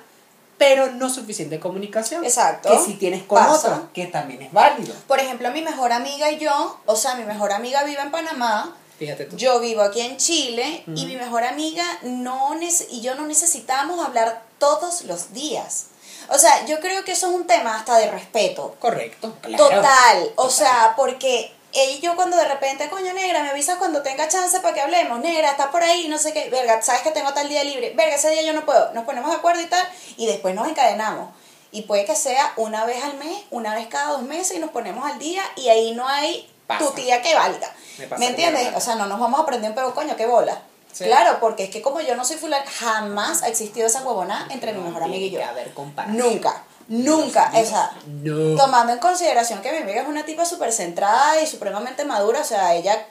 [0.59, 2.23] pero no suficiente comunicación.
[2.23, 2.69] Exacto.
[2.69, 3.67] Que si tienes con Pasa.
[3.69, 4.93] otros, que también es válido.
[5.07, 8.75] Por ejemplo, mi mejor amiga y yo, o sea, mi mejor amiga vive en Panamá,
[8.99, 9.37] Fíjate tú.
[9.37, 12.51] yo vivo aquí en Chile y mi mejor amiga no
[12.89, 15.85] y yo no necesitamos hablar todos los días.
[16.27, 18.75] O sea, yo creo que eso es un tema hasta de respeto.
[18.79, 19.35] Correcto.
[19.41, 19.63] claro.
[19.65, 20.51] Total, o Total.
[20.51, 24.59] sea, porque ella y yo cuando de repente, coño negra, me avisas cuando tenga chance
[24.59, 27.47] para que hablemos, negra, estás por ahí, no sé qué, verga, sabes que tengo tal
[27.47, 30.25] día libre, verga, ese día yo no puedo, nos ponemos de acuerdo y tal, y
[30.25, 31.29] después nos encadenamos.
[31.71, 34.71] Y puede que sea una vez al mes, una vez cada dos meses y nos
[34.71, 36.83] ponemos al día y ahí no hay Pasa.
[36.83, 37.71] tu tía que valga.
[37.99, 38.75] Me ¿Me, pasa con mi entiendes?
[38.75, 40.59] O sea, no nos vamos a prender un pego, coño, qué bola.
[40.91, 41.03] Sí.
[41.03, 44.73] Claro, porque es que como yo no soy fulana, jamás ha existido esa huevona entre
[44.73, 45.45] mi mejor amiga y yo.
[45.45, 45.71] Haber.
[46.07, 47.51] Nunca, nunca.
[47.55, 48.55] O sea, No.
[48.57, 52.43] tomando en consideración que mi amiga es una tipa súper centrada y supremamente madura, o
[52.43, 53.05] sea, ella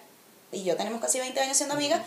[0.50, 2.00] y yo tenemos casi 20 años siendo amigas,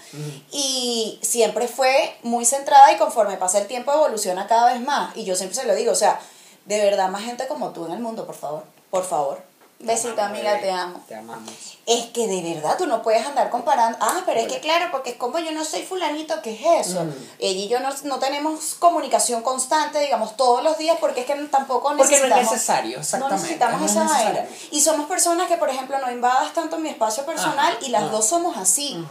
[0.51, 5.15] y siempre fue muy centrada y conforme pasa el tiempo evoluciona cada vez más.
[5.15, 6.19] Y yo siempre se lo digo, o sea,
[6.65, 9.43] de verdad, más gente como tú en el mundo, por favor, por favor.
[9.83, 10.99] Besito, amiga, te amo.
[11.07, 11.51] Te amamos.
[11.85, 13.97] Es que de verdad tú no puedes andar comparando.
[13.99, 17.03] Ah, pero es que claro, porque es como yo no soy fulanito, ¿qué es eso?
[17.03, 17.13] Mm.
[17.39, 21.33] Ella y yo no, no tenemos comunicación constante, digamos, todos los días, porque es que
[21.45, 22.45] tampoco Porque no necesitamos.
[22.45, 23.41] es necesario, No exactamente.
[23.41, 24.45] necesitamos no es esa vaina.
[24.71, 28.11] Y somos personas que, por ejemplo, no invadas tanto mi espacio personal Ajá, y las
[28.11, 29.03] dos somos así.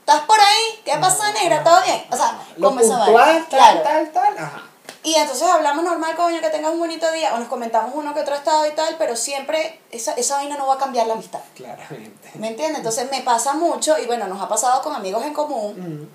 [0.00, 0.80] ¿Estás por ahí?
[0.84, 1.62] ¿Qué pasa, negra?
[1.64, 2.04] ¿Todo bien?
[2.10, 3.80] O sea, Lo puntual, tal, Claro.
[3.82, 4.38] tal, tal.
[4.38, 4.62] Ajá.
[5.04, 8.20] Y entonces hablamos normal, coño, que tengas un bonito día, o nos comentamos uno que
[8.20, 11.40] otro estado y tal, pero siempre esa, esa vaina no va a cambiar la amistad.
[11.54, 12.30] Claramente.
[12.36, 12.78] ¿Me entiendes?
[12.78, 15.74] Entonces me pasa mucho, y bueno, nos ha pasado con amigos en común.
[15.76, 16.08] Mm.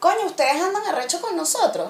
[0.00, 1.88] Coño, ¿ustedes andan arrecho con nosotros?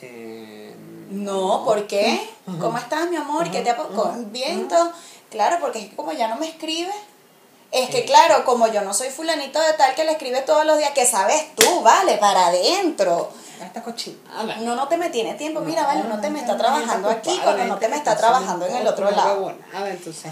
[0.00, 0.76] Eh,
[1.10, 2.30] No, ¿por qué?
[2.60, 3.50] ¿Cómo estás, mi amor?
[3.50, 4.92] ¿Qué te ha con ujú, viento?
[5.28, 6.92] Claro, porque es que como ya no me escribe.
[7.72, 10.76] Es que claro, como yo no soy fulanito de tal que le escribe todos los
[10.76, 13.30] días, que sabes tú, vale, para adentro.
[13.64, 14.58] Esta cochinada.
[14.60, 17.14] Uno no te me tiene tiempo, mira, vale, uno te me está no, trabajando no,
[17.14, 19.54] aquí cuando no te me está trabajando en el otro lado.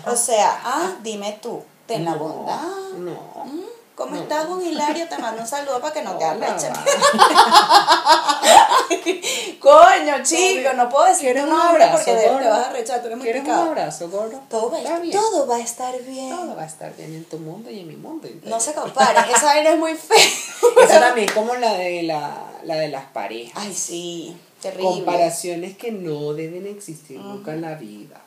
[0.06, 2.60] O sea, ah, dime tú, ten la no, bondad.
[2.98, 3.69] No.
[4.00, 5.06] ¿Cómo estás, Juan Hilario?
[5.10, 6.46] Te mando un saludo para que no te vale.
[9.60, 12.48] Coño, chico, no puedo decir ¿Quieres tu un nombre abrazo, porque de- te gordo?
[12.48, 13.62] vas a arrechar, tú eres muy ¿Quieres un picado.
[13.68, 14.40] abrazo, gordo?
[14.48, 14.78] Todo va,
[15.12, 16.34] todo va a estar bien.
[16.34, 18.26] Todo va a estar bien en tu mundo y en mi mundo.
[18.44, 20.16] No se comparen, esa vaina es muy fea.
[20.16, 23.62] Eso también como la de, la, la de las parejas.
[23.62, 24.34] Ay, sí.
[24.62, 24.84] Terrible.
[24.88, 28.18] Comparaciones que no deben existir nunca en la vida.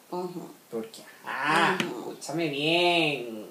[0.69, 3.47] Porque, ah, escúchame bien,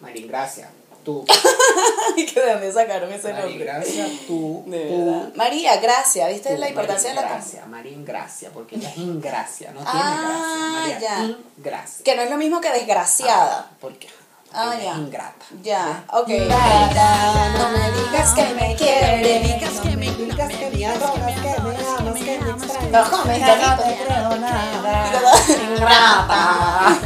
[0.00, 0.70] Marín Gracia,
[1.06, 1.24] tú,
[2.16, 3.64] que de dónde sacaron ese Marín nombre.
[3.64, 5.32] Gracia, tú, De tú, verdad.
[5.36, 9.70] María, gracias, ¿viste tú, la importancia de la Gracia, Marín Gracia, porque ella es ingracia,
[9.72, 11.18] no Ah, tiene gracia, ya.
[11.18, 12.04] María Ingracia.
[12.04, 13.70] Que no es lo mismo que desgraciada.
[13.80, 14.08] Porque,
[14.52, 14.94] Ah, ya.
[14.94, 15.44] ingrata.
[15.62, 16.28] Ya, ok.
[16.28, 19.42] No me digas que me quieres.
[19.42, 23.12] digas que me digas que me adoras, que me amas, que me extrañas.
[23.12, 23.82] No Ya no gatito.
[23.88, 25.32] te creo nada.
[25.70, 26.98] Ingrata.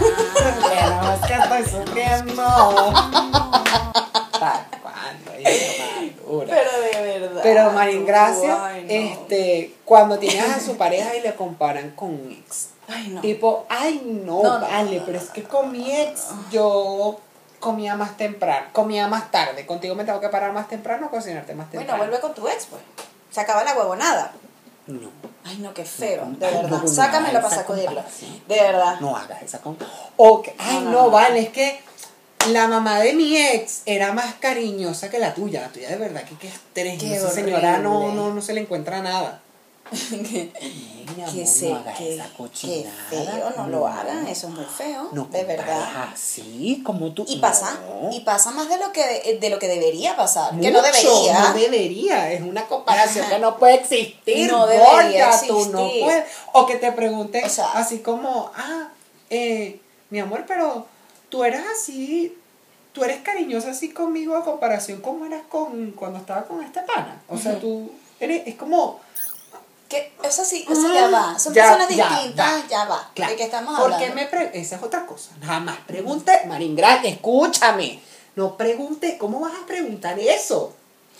[0.44, 2.44] No es que estoy sufriendo.
[6.46, 6.70] Pero
[7.02, 7.40] de verdad.
[7.42, 8.90] Pero Marín Gracia, Ay, no.
[8.90, 12.68] este, cuando tienes a su pareja y le comparan con un ex.
[12.88, 13.20] Ay, no.
[13.20, 17.18] Tipo, ay no, No, vale, pero es que con mi ex yo
[17.58, 19.66] comía más temprano, comía más tarde.
[19.66, 22.02] Contigo me tengo que parar más temprano o cocinarte más Bueno, temprano.
[22.04, 22.82] vuelve con tu ex, pues.
[23.30, 24.32] Se acaba la huevonada.
[24.90, 25.10] No,
[25.44, 26.26] Ay, no, qué feo.
[26.26, 26.82] No, De verdad.
[26.82, 27.88] no, Sácamelo para sacudirlo.
[27.96, 28.42] comparación.
[28.48, 29.00] De verdad.
[29.00, 29.76] no hagas esa con.
[30.16, 31.80] O que, ay No, vale, es que
[32.52, 35.60] la mamá de mi ex era más cariñosa que la tuya.
[35.60, 36.98] La tuya de verdad que qué estrés.
[36.98, 39.40] Qué Esa señora no, no, no se le encuentra nada.
[39.90, 42.92] Que Ay, mi amor, que se, no hagas que, esa que cochinada.
[43.10, 46.08] feo, no, lo hagan, eso es muy feo, No de verdad.
[46.12, 47.24] así como tú.
[47.28, 48.10] Y pasa, No.
[48.12, 51.40] y pasa más de lo que de lo que debería pasar, que no debería.
[51.40, 54.50] No debería, es una comparación que no puede existir.
[54.50, 56.24] No debería gorda, tú no puedes.
[56.52, 58.88] O que te pregunten O sea- así como, ah,
[59.30, 60.86] eh, mi amor, pero
[61.28, 62.36] tú eras así,
[62.92, 67.22] tú eres cariñosa así conmigo a comparación como eras con cuando estaba con este pana.
[67.28, 69.00] O sea, tú eres, es como,
[69.90, 71.38] Que, eso sí, eso ya va.
[71.38, 72.68] Son Ya, personas distintas, ya.
[72.68, 73.10] ya, va.
[73.14, 74.06] claro, ¿De qué estamos ¿por hablando?
[74.06, 75.30] qué me pre- Esa es otra cosa.
[75.40, 78.00] Nada más pregunte, Maringra, escúchame.
[78.36, 80.72] No pregunte, ¿cómo vas a preguntar eso?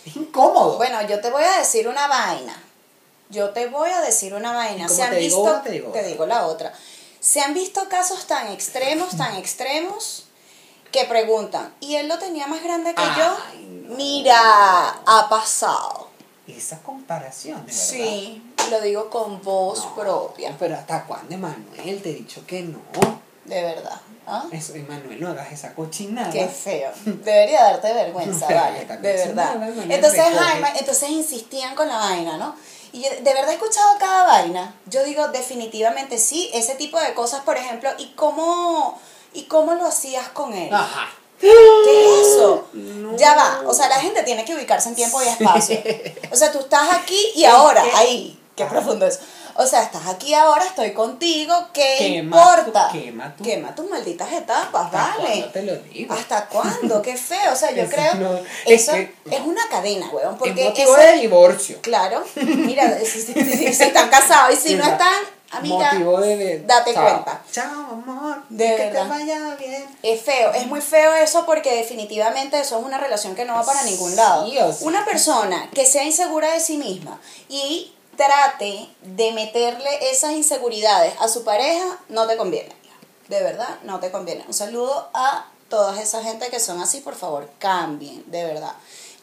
[0.05, 0.77] Es incómodo.
[0.77, 2.55] Bueno, yo te voy a decir una vaina.
[3.29, 4.85] Yo te voy a decir una vaina.
[4.85, 5.71] ¿Y cómo Se han te digo visto, una, te
[6.03, 6.25] digo otra?
[6.35, 6.73] la otra.
[7.19, 10.23] Se han visto casos tan extremos, tan extremos,
[10.91, 13.37] que preguntan, ¿y él lo tenía más grande que Ay, yo?
[13.89, 13.95] no.
[13.95, 14.39] Mira,
[15.05, 16.07] ha pasado.
[16.57, 17.79] Esa comparación, verdad.
[17.79, 22.01] Sí, lo digo con voz No, propia, Pero ¿hasta cuándo, Emanuel?
[22.01, 22.79] Te he dicho que no.
[23.45, 23.99] de verdad.
[24.27, 24.45] ¿Ah?
[24.51, 26.31] Eso, Emanuel, no hagas esa cochinada.
[26.31, 26.91] Qué feo.
[27.05, 28.85] Debería darte vergüenza, vale.
[28.85, 29.55] De verdad.
[29.55, 30.21] Manuel, Entonces.
[30.23, 32.55] Jaime, entonces insistían con la vaina, ¿no?
[32.93, 34.75] Y yo de verdad he escuchado cada vaina.
[34.85, 38.99] Yo digo definitivamente sí, ese tipo de cosas, por ejemplo, ¿y cómo,
[39.33, 40.73] y cómo lo hacías con él?
[40.73, 41.09] Ajá.
[41.41, 42.67] ¿Qué es eso?
[42.73, 43.17] No.
[43.17, 45.81] Ya va, o sea, la gente tiene que ubicarse en tiempo y espacio.
[46.31, 49.19] O sea, tú estás aquí y ahora, ahí, qué profundo es.
[49.55, 52.87] O sea, estás aquí ahora, estoy contigo, ¿qué Quema importa?
[52.87, 55.49] tu- quema tu- Quema tus malditas etapas, ¿Hasta vale.
[55.51, 56.13] te lo digo?
[56.13, 57.01] ¿Hasta cuándo?
[57.01, 57.51] Qué feo.
[57.51, 58.13] O sea, yo Eso creo.
[58.15, 60.33] no- es eso que- es una cadena, weón.
[60.35, 61.77] Es Porque motivo eso- de divorcio.
[61.81, 62.23] Claro.
[62.35, 66.59] Mira, si, si- si- si están casados y si no están, amiga, Motivo de, de-
[66.59, 67.03] date Chao.
[67.03, 67.41] cuenta.
[67.51, 68.43] Chao, amor.
[68.49, 69.03] De que verdad.
[69.03, 69.97] te vaya bien.
[70.03, 73.63] Es feo, es muy feo eso porque definitivamente eso es una relación que no va
[73.63, 74.47] para ningún lado.
[74.49, 74.87] Sí, o sea.
[74.87, 81.27] Una persona que sea insegura de sí misma y trate de meterle esas inseguridades a
[81.27, 82.73] su pareja, no te conviene.
[83.27, 84.43] De verdad, no te conviene.
[84.47, 88.73] Un saludo a toda esa gente que son así, por favor, cambien, de verdad.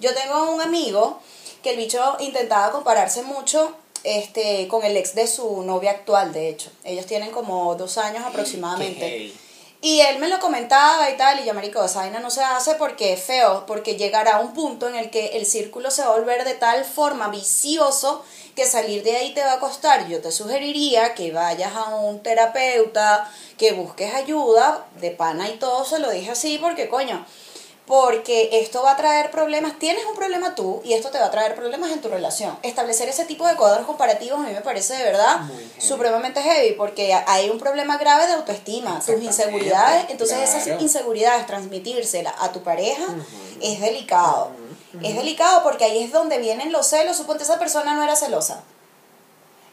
[0.00, 1.20] Yo tengo un amigo
[1.62, 6.48] que el bicho intentaba compararse mucho este, con el ex de su novia actual, de
[6.48, 6.70] hecho.
[6.84, 9.32] Ellos tienen como dos años aproximadamente.
[9.80, 12.74] Y él me lo comentaba y tal, y yo, marico, esa vaina no se hace
[12.74, 16.16] porque es feo, porque llegará un punto en el que el círculo se va a
[16.16, 18.24] volver de tal forma vicioso
[18.56, 20.08] que salir de ahí te va a costar.
[20.08, 25.84] Yo te sugeriría que vayas a un terapeuta, que busques ayuda, de pana y todo,
[25.84, 27.24] se lo dije así, porque coño,
[27.88, 31.30] porque esto va a traer problemas, tienes un problema tú y esto te va a
[31.30, 32.56] traer problemas en tu relación.
[32.62, 35.40] Establecer ese tipo de cuadros comparativos a mí me parece de verdad
[35.78, 42.34] supremamente heavy porque hay un problema grave de autoestima, tus inseguridades, entonces esas inseguridades transmitírselas
[42.38, 43.04] a tu pareja
[43.62, 44.50] es delicado.
[45.02, 48.62] Es delicado porque ahí es donde vienen los celos, suponte esa persona no era celosa.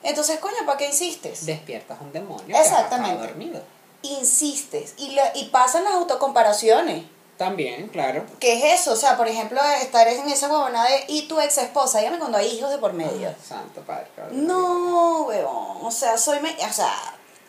[0.03, 1.45] Entonces, coño, ¿para qué insistes?
[1.45, 2.45] Despiertas un demonio.
[2.45, 3.27] que has Exactamente.
[3.27, 3.61] dormido.
[4.03, 7.03] Insistes y, le- y pasan las autocomparaciones.
[7.37, 8.25] También, claro.
[8.39, 8.93] ¿Qué es eso?
[8.93, 12.37] O sea, por ejemplo, estar en esa huevona de y tu ex esposa, dígame cuando
[12.37, 13.33] hay hijos de por medio.
[13.45, 14.07] Santo Padre.
[14.15, 14.47] cabrón.
[14.47, 15.77] No, huevón.
[15.85, 16.93] O sea, soy, me o sea,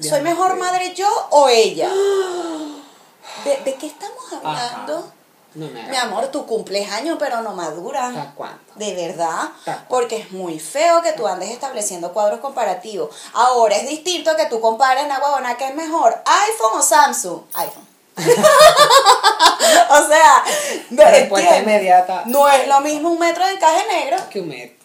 [0.01, 1.89] ¿soy mejor madre yo o ella?
[3.45, 4.71] ¿De, de qué estamos Ajá.
[4.75, 5.13] hablando?
[5.55, 8.09] No me Mi amor, tu cumpleaños, pero no madura.
[8.09, 8.59] ¿Hasta cuándo?
[8.75, 9.51] De verdad,
[9.89, 13.15] porque es muy feo que tú andes estableciendo cuadros comparativos.
[13.33, 17.41] Ahora es distinto que tú compares una huevona que es mejor, iPhone o Samsung.
[17.55, 17.87] iPhone.
[19.91, 20.45] o sea,
[20.91, 22.23] Respuesta inmediata.
[22.27, 24.77] No es lo mismo un metro de encaje negro Que un metro.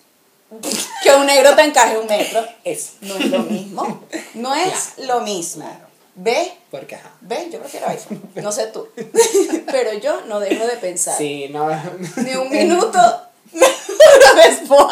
[1.04, 2.46] que un negro te encaje un metro.
[2.64, 2.92] Eso.
[3.02, 4.04] No es lo mismo.
[4.34, 5.66] No es lo mismo.
[6.16, 6.50] ¿Ves?
[6.70, 7.12] Porque, ajá.
[7.22, 7.52] ¿Ves?
[7.52, 8.22] Yo prefiero iPhone.
[8.36, 8.88] No sé tú.
[9.72, 11.18] Pero yo no dejo de pensar.
[11.18, 11.70] Sí, no.
[12.18, 13.00] Ni un minuto
[14.36, 14.88] después.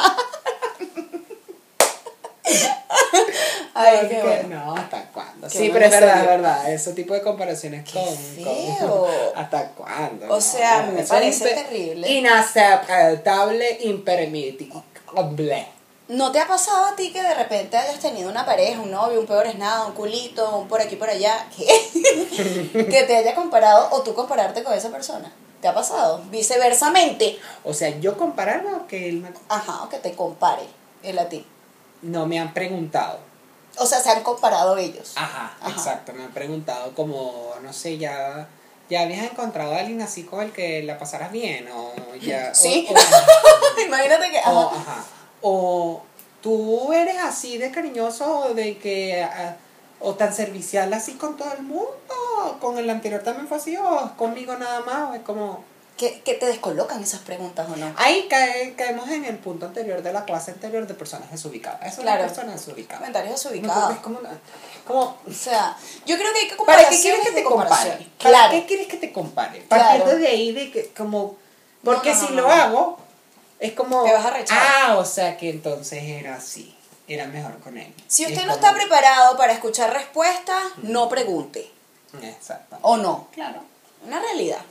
[3.73, 4.65] Ay, No, qué que- bueno.
[4.65, 5.47] No, ¿hasta cuándo?
[5.47, 6.71] Qué sí, pero es verdad, es verdad.
[6.73, 8.87] Ese tipo de comparaciones con, feo.
[9.05, 9.09] con-
[9.41, 10.25] ¿Hasta cuándo?
[10.25, 12.09] O No, sea, me eso parece terrible.
[12.09, 15.67] Inaceptable, impermitible.
[16.09, 19.19] ¿No te ha pasado a ti que de repente hayas tenido una pareja, un novio,
[19.19, 21.65] un peor es nada, un culito, un por aquí por allá, que,
[22.89, 25.31] que te haya comparado o tú compararte con esa persona?
[25.61, 26.23] ¿Te ha pasado?
[26.31, 27.37] Viceversamente.
[27.63, 30.63] O sea, yo compararme o que él me- Ajá, o que te compare
[31.03, 31.45] él a ti.
[32.01, 33.19] No me han preguntado.
[33.77, 35.13] O sea, se han comparado ellos.
[35.15, 35.69] Ajá, Ajá.
[35.71, 36.13] exacto.
[36.13, 38.47] Me han preguntado como, no sé, ya,
[38.89, 42.49] ya habías encontrado a alguien así con el que la pasaras bien o ya.
[42.51, 42.87] o- Sí.
[42.89, 44.39] o- Imagínate que.
[44.45, 44.75] O, Ajá.
[44.81, 45.03] ajá.
[45.41, 46.01] O
[46.41, 49.23] tú eres así de cariñoso o de que.
[49.23, 49.55] ah,
[50.01, 51.93] o tan servicial así con todo el mundo.
[52.61, 53.77] Con el anterior también fue así.
[53.77, 55.11] O conmigo nada más.
[55.11, 55.63] O es como.
[55.99, 57.93] ¿Que, que te descolocan esas preguntas o no?
[57.97, 61.91] Ahí cae- caemos en el punto anterior de la clase anterior de personas desubicadas.
[61.91, 62.23] Eso Claro.
[62.23, 62.99] es una persona desubicada.
[62.99, 63.91] Comentarios No, desubicados.
[63.95, 64.19] es como,
[64.87, 68.07] como, O sea, yo creo que hay que ¿Para qué quieres que te compare?
[68.23, 69.59] ¿Para qué quieres que te compare?
[69.65, 69.83] Claro.
[69.83, 71.35] Partiendo de ahí de que como
[71.83, 72.53] porque No, no, si no, lo no.
[72.53, 72.99] hago
[73.59, 74.67] es como Te vas a rechazar.
[74.87, 76.73] Ah, o sea que entonces era así.
[77.09, 77.93] Era mejor con él.
[78.07, 81.69] Si Es usted no como- está preparado para escuchar respuestas, no pregunte.
[82.21, 82.77] Exacto.
[82.83, 83.27] ¿O no?
[83.33, 83.61] Claro.
[84.05, 84.61] Una realidad.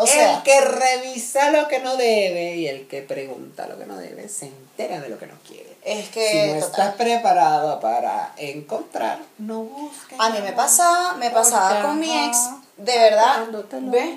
[0.00, 3.84] O sea, el que revisa lo que no debe y el que pregunta lo que
[3.84, 5.76] no debe se entera de lo que no quiere.
[5.82, 6.30] es que.
[6.30, 6.70] si no total.
[6.70, 10.18] estás preparado para encontrar, no busques.
[10.20, 12.38] A mí me pasaba, me pasaba con mi ex,
[12.76, 13.48] de verdad,
[13.82, 14.10] ¿ves?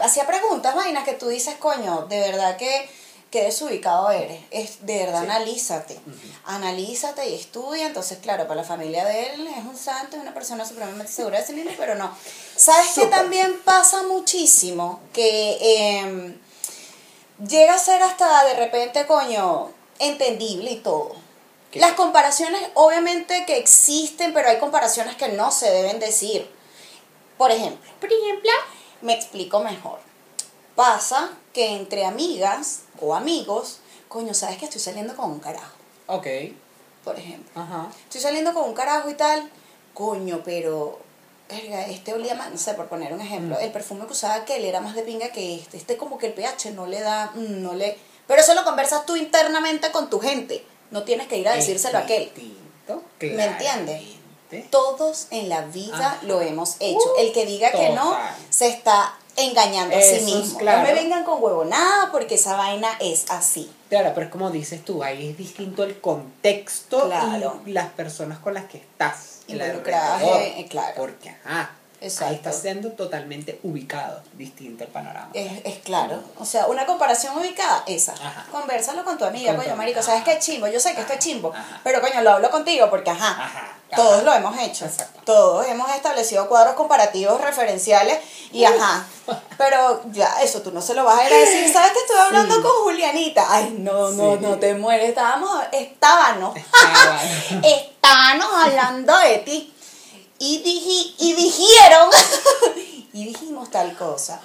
[0.00, 2.90] Hacía preguntas, vainas que tú dices, coño, de verdad que,
[3.32, 4.40] que desubicado eres.
[4.50, 5.30] Es, de verdad, Sí.
[5.30, 5.98] analízate.
[6.44, 7.86] Analízate y estudia.
[7.86, 11.40] Entonces, claro, para la familia de él es un santo, es una persona supremamente segura
[11.40, 12.14] de sí mismo, pero no.
[12.56, 13.10] ¿Sabes qué Súper.
[13.18, 15.00] también pasa muchísimo?
[15.14, 16.38] Que em,
[17.48, 21.16] llega a ser hasta de repente, coño, entendible y todo.
[21.70, 21.80] ¿Qué?
[21.80, 26.48] Las comparaciones, obviamente que existen, pero hay comparaciones que no se deben decir.
[27.38, 28.50] Por ejemplo, Por ejemplo,
[29.00, 29.98] me explico mejor.
[30.74, 35.74] Pasa que entre amigas o amigos, coño, sabes que estoy saliendo con un carajo,
[36.06, 36.26] ok.
[37.04, 37.60] por ejemplo.
[37.60, 37.88] Ajá.
[38.04, 39.50] Estoy saliendo con un carajo y tal,
[39.94, 40.98] coño, pero
[41.48, 43.64] este olía más, no sé, por poner un ejemplo, Mm.
[43.64, 46.32] el perfume que usaba aquel era más de pinga que este, este como que el
[46.32, 47.98] pH no le da, mm, no le...
[48.26, 51.98] Pero eso lo conversas tú internamente con tu gente, no tienes que ir a decírselo
[51.98, 52.32] a aquel.
[53.20, 54.02] ¿Me entiendes?
[54.70, 56.18] Todos en la vida Ajá.
[56.22, 56.98] lo hemos hecho.
[57.16, 58.16] Uh, el que diga que no,
[58.50, 60.58] se está engañando a Eso sí es mismo.
[60.58, 60.78] claro.
[60.82, 63.70] No me vengan con huevonada porque esa vaina es así.
[63.88, 67.60] Claro, pero es como dices tú, ahí es distinto el contexto Claro.
[67.66, 69.40] y las personas con las que estás.
[69.48, 70.94] Involucradas, eh, eh, claro.
[70.96, 72.26] Porque, ajá, Exacto.
[72.30, 75.30] ahí estás siendo totalmente ubicado, distinto el panorama.
[75.34, 76.22] Es, es claro.
[76.38, 78.12] O sea, una comparación ubicada, esa.
[78.14, 78.46] Ajá.
[78.50, 79.76] Conversalo con tu amiga, Con coño, amiga.
[79.76, 80.02] marico.
[80.02, 80.68] ¿Sabes qué chimbo?
[80.68, 81.52] Yo sé que esto es chimbo.
[81.84, 83.76] Pero coño, lo hablo contigo porque, ajá.
[83.96, 84.86] Todos lo hemos hecho.
[85.24, 88.18] Todos hemos establecido cuadros comparativos referenciales
[88.52, 89.06] y ajá.
[89.58, 91.68] Pero ya, eso tú no se lo vas a ir a decir.
[91.72, 92.62] ¿Sabes que estoy hablando Sí.
[92.62, 93.46] con Julianita?
[93.48, 94.38] Ay, no, no, Sí.
[94.40, 95.10] no te mueres.
[95.10, 96.56] Estábamos, estábamos.
[97.62, 99.74] Estábamos hablando de ti.
[100.38, 102.10] Y, diji- y dijeron,
[103.12, 104.40] y dijimos tal cosa.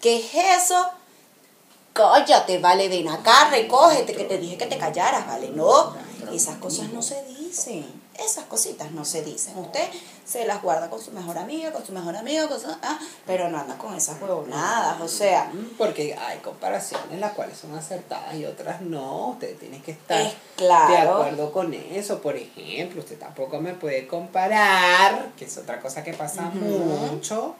[0.00, 0.88] ¿Qué es eso?
[1.92, 5.48] Cállate, vale, ven acá, recógete, que te dije que te callaras, vale.
[5.50, 5.94] No,
[6.32, 7.99] esas cosas no se dicen.
[8.24, 9.56] Esas cositas no se dicen.
[9.58, 9.88] Usted
[10.26, 13.48] se las guarda con su mejor amiga, con su mejor amigo, con su- ah, pero
[13.48, 15.00] no anda con esas huevonadas.
[15.00, 19.28] O sea, Porque hay comparaciones las cuales son acertadas y otras no.
[19.30, 20.90] Usted tiene que estar Es claro.
[20.90, 22.20] de acuerdo con eso.
[22.20, 27.54] Por ejemplo, usted tampoco me puede comparar, que es otra cosa que pasa mucho.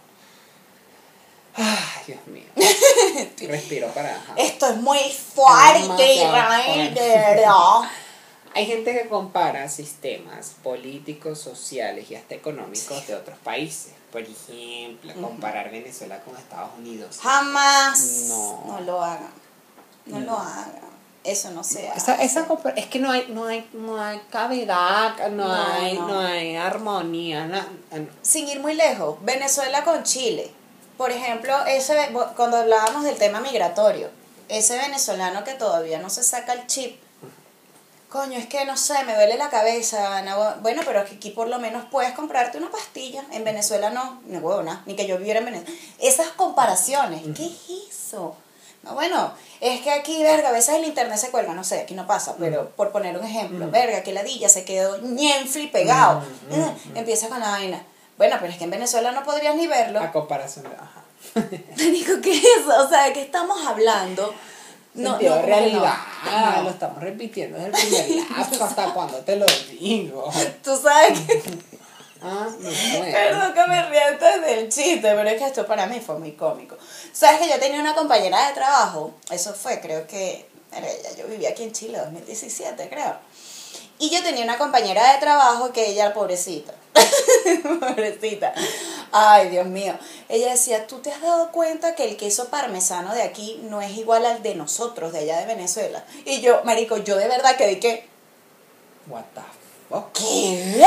[1.57, 2.44] Ay, Dios mío.
[3.49, 4.11] Respiro para.
[4.14, 4.35] ajá.
[4.37, 7.01] esto es muy fuerte, Israel, fuerte.
[7.03, 7.90] de verdad.
[8.54, 13.92] Hay gente que compara sistemas políticos, sociales y hasta económicos de otros países.
[14.10, 17.18] Por ejemplo, comparar Venezuela con Estados Unidos.
[17.22, 18.26] Jamás.
[18.28, 18.64] No.
[18.66, 19.30] No lo hagan.
[20.06, 20.26] No, No.
[20.26, 20.90] lo hagan.
[21.22, 21.98] Eso no se hace.
[21.98, 26.08] Esa, esa es que no hay, no hay, no hay cavidad, no, No, hay, no.
[26.08, 26.18] no.
[26.20, 27.46] hay armonía.
[27.46, 27.60] no.
[28.22, 30.50] Sin ir muy lejos, Venezuela con Chile.
[30.96, 31.94] Por ejemplo, ese
[32.36, 34.08] cuando hablábamos del tema migratorio,
[34.48, 36.98] ese venezolano que todavía no se saca el chip.
[38.11, 40.20] Coño, es que no sé, me duele la cabeza.
[40.23, 43.23] no- bueno, pero es que aquí por lo menos puedes comprarte una pastilla.
[43.31, 45.73] En Venezuela no, no huevo, nada, ni que yo viviera en Venezuela.
[46.01, 48.37] Esas comparaciones, ¿qué es eso?
[48.83, 51.94] No, bueno, es que aquí, verga, a veces el internet se cuelga, no sé, aquí
[51.94, 56.20] no pasa, pero por poner un ejemplo, verga, que ladilla se quedó ñenfli pegado.
[56.51, 57.85] Mm, mm, Mm, Empieza con la vaina.
[58.16, 60.01] Bueno, pero es que en Venezuela no podrías ni verlo.
[60.01, 60.70] A comparación de.
[60.75, 61.05] Ajá.
[61.77, 62.85] Digo, ¿qué es eso?
[62.85, 64.35] O sea, ¿de qué estamos hablando?
[64.94, 65.94] No, no, realidad.
[66.24, 66.57] no.
[66.57, 66.62] No.
[66.64, 68.64] Lo estamos repitiendo desde el primer lapso.
[68.64, 70.31] ¿Hasta cuando te lo digo?
[70.62, 71.42] Tú sabes que...
[72.22, 72.46] Ah.
[72.61, 76.76] Perdón que me antes del chiste, pero es que esto para mí fue muy cómico.
[77.14, 79.14] ¿Sabes que yo tenía una compañera de trabajo?
[79.31, 80.46] Eso fue, creo que...
[80.70, 83.16] era ella, Yo vivía aquí en Chile, 2017, creo.
[83.98, 86.74] Y yo tenía una compañera de trabajo que ella, pobrecita,
[87.81, 88.53] pobrecita,
[89.12, 89.96] ay Dios mío,
[90.29, 93.96] ella decía, ¿tú te has dado cuenta que el queso parmesano de aquí no es
[93.96, 96.05] igual al de nosotros, de allá de Venezuela?
[96.24, 98.11] Y yo, marico, yo de verdad que di que,
[99.09, 99.40] What the
[99.88, 100.12] fuck?
[100.12, 100.85] ¿qué?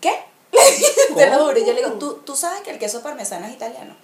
[0.00, 0.24] ¿Qué?
[1.16, 3.96] Te lo juro, yo le digo, ¿tú, tú sabes que el queso parmesano es italiano.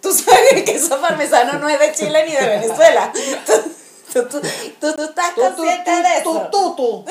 [0.00, 3.12] Tú sabes que el queso parmesano no es de Chile ni de Venezuela.
[4.12, 4.40] Tú, tú,
[4.80, 6.48] tú, tú estás consciente de eso.
[6.50, 7.04] Tú, tú,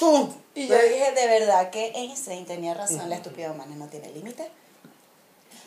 [0.00, 0.34] tú.
[0.56, 4.50] Y yo dije, de verdad que Einstein tenía razón, la estúpida humana no tiene límite.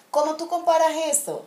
[0.09, 1.45] ¿Cómo tú comparas eso?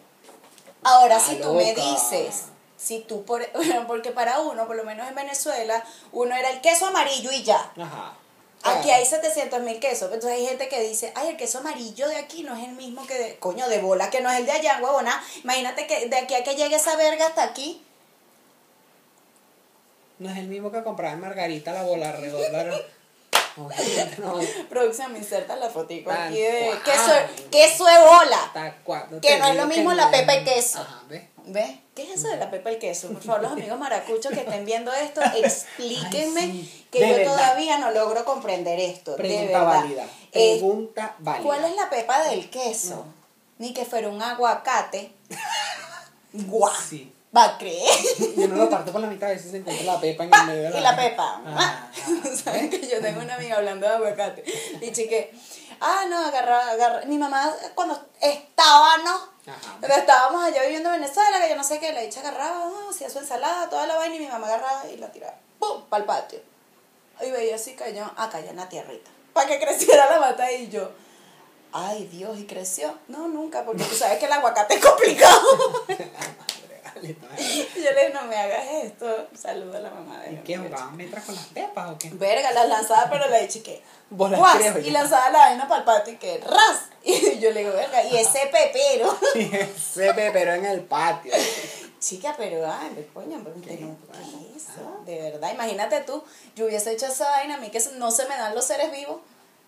[0.85, 2.45] Ahora, Ah, si tú me dices,
[2.77, 6.61] si tú, por, bueno, porque para uno, por lo menos en Venezuela, uno era el
[6.61, 7.73] queso amarillo y ya.
[7.77, 8.15] Ajá.
[8.63, 10.13] Aquí hay 700 mil quesos.
[10.13, 13.05] Entonces hay gente que dice, ay, el queso amarillo de aquí no es el mismo
[13.09, 15.21] que de, coño, de bola, que no es el de allá, huevona.
[15.43, 17.85] Imagínate que de aquí a que llegue esa verga hasta aquí.
[20.23, 22.65] No es el mismo que compraba en Margarita la bola redonda.
[22.65, 22.75] ¿no?
[24.71, 26.83] Producción, me inserta la fotico aquí de cual.
[26.85, 27.13] queso,
[27.51, 28.37] queso de bola.
[28.45, 30.79] ¿Hasta cuándo Que no es lo mismo la pepa y queso.
[30.81, 31.25] Ajá, ¿ves?
[31.47, 31.71] ¿Ves?
[31.95, 33.09] ¿Qué es eso de la pepa y el queso?
[33.09, 36.87] Por favor, los amigos maracuchos que estén viendo esto, explíquenme Ay, sí.
[36.91, 37.33] que De yo verdad.
[37.35, 39.11] todavía no logro comprender esto.
[39.11, 39.67] de Pregunta verdad.
[39.67, 40.05] válida.
[40.33, 41.45] Eh, Pregunta válida.
[41.45, 43.05] ¿Cuál es la pepa del queso?
[43.59, 45.11] Ni que fuera un aguacate.
[46.33, 46.73] Guau.
[46.89, 47.13] Sí.
[47.35, 47.89] ¿Va a creer?
[48.37, 50.47] Yo no lo parto por la mitad, a veces se encuentra la pepa en el
[50.47, 51.41] medio de la Y la pepa.
[51.47, 51.91] Ah,
[52.45, 54.45] ¿Saben que yo tengo una amiga hablando de aguacate?
[54.81, 55.35] Dice que,
[55.81, 57.07] ah, no, agarra, agarra.
[57.07, 59.15] Mi mamá cuando estaba, ¿no?
[59.51, 59.79] Ajá.
[59.81, 62.89] Pero estábamos allá viviendo en Venezuela, que yo no sé qué, la dicha agarraba, ah,
[62.91, 65.85] hacía su ensalada, toda la vaina, y mi mamá agarraba y la tiraba, ¡pum!
[65.89, 66.41] para el patio.
[67.23, 69.11] Y veía así cayó, ah, cayó en la tierrita.
[69.33, 70.91] Para que creciera la mata y yo,
[71.73, 72.99] ay Dios, ¿y creció?
[73.09, 75.41] No, nunca, porque tú sabes que el aguacate es complicado.
[77.07, 79.29] Yo le dije, no me hagas esto.
[79.35, 82.11] Saludo a la mamá de ¿Y qué jugaban mientras con las pepas o qué?
[82.11, 83.83] Verga, las lanzaba, pero le dije que.
[84.85, 86.89] Y lanzaba la vaina para el patio y que ras.
[87.05, 89.19] Y yo le digo, verga, y ese pepero.
[89.35, 91.33] Y ese pepero en el patio.
[91.99, 93.77] Chica, pero ay, coño, pero ¿Qué?
[93.81, 95.03] no, ¿qué es eso?
[95.05, 96.23] De verdad, imagínate tú,
[96.55, 99.21] yo hubiese hecho esa vaina, a mí que no se me dan los seres vivos.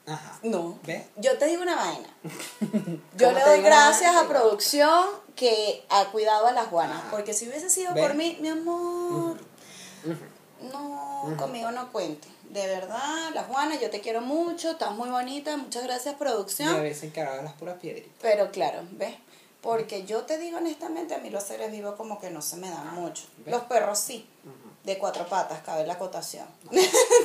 [0.07, 0.39] Ajá.
[0.43, 0.79] No.
[0.83, 1.03] ¿Ves?
[1.17, 2.09] Yo te digo una vaina.
[3.17, 6.99] Yo ¿Cómo le doy gracias a producción que ha cuidado a las guanas.
[6.99, 7.11] Ajá.
[7.11, 9.39] Porque si hubiese sido por mí, mi amor,
[10.73, 12.29] no, conmigo no cuente.
[12.51, 16.81] De verdad, las guanas, yo te quiero mucho, estás muy bonita, muchas gracias producción.
[16.83, 18.13] veces encargaba las puras piedritas.
[18.21, 19.15] Pero claro, ¿ves?
[19.61, 22.69] Porque yo te digo honestamente, a mí los seres vivos como que no se me
[22.69, 23.25] dan mucho.
[23.39, 23.53] ¿Ves?
[23.53, 24.29] Los perros sí,
[24.85, 26.47] de cuatro patas, cabe la acotación.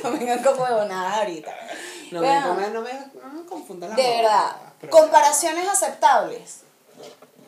[0.02, 1.54] no vengan como huevonadas ahorita.
[2.10, 2.92] No me, Vean, no, me, no, me,
[3.22, 4.56] no me confundan la de verdad,
[4.90, 6.62] comparaciones aceptables.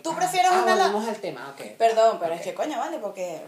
[0.03, 0.75] ¿Tú prefieres ah, una...
[0.75, 1.77] volvemos al tema, ok.
[1.79, 2.45] Perdón, pero es Ok.
[2.45, 3.41] que coño, vale, porque...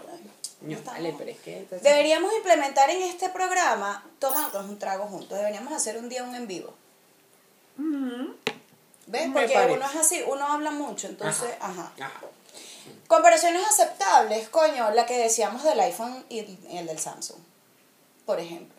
[0.61, 1.59] No, no vale, pero es que...
[1.59, 6.35] entonces- Deberíamos implementar en este programa, tomarnos un trago juntos, deberíamos hacer un día un
[6.35, 6.73] en vivo.
[9.07, 9.29] ¿Ves?
[9.29, 9.73] Me Porque parece.
[9.75, 11.93] uno es así, uno habla mucho, entonces, ajá.
[12.01, 12.21] Ajá.
[13.07, 16.39] Comparaciones aceptables, coño, la que decíamos del iPhone y
[16.71, 17.39] el, del Samsung,
[18.25, 18.75] por ejemplo.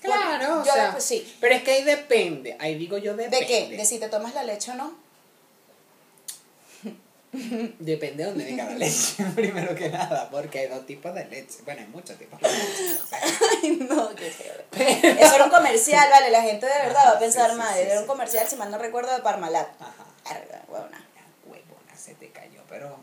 [0.00, 1.36] Claro, o Yo sea, después sí.
[1.40, 3.40] pero es que ahí depende, ahí digo yo depende.
[3.40, 3.76] ¿De qué?
[3.76, 4.92] ¿De si te tomas la leche o no?
[7.78, 11.58] Depende de dónde venga la leche, primero que nada, porque hay dos tipos de leche,
[11.64, 12.98] bueno, hay muchos tipos de leche.
[13.62, 14.54] Ay, no, qué feo.
[14.72, 17.74] Eso era un comercial, vale, la gente de verdad va a pensar sí, mal.
[17.74, 19.68] sí, era un comercial, si mal no recuerdo, de Parmalat.
[19.78, 20.06] Ajá.
[20.24, 20.98] Verga, huevona.
[20.98, 22.98] La huevona se te cayó, pero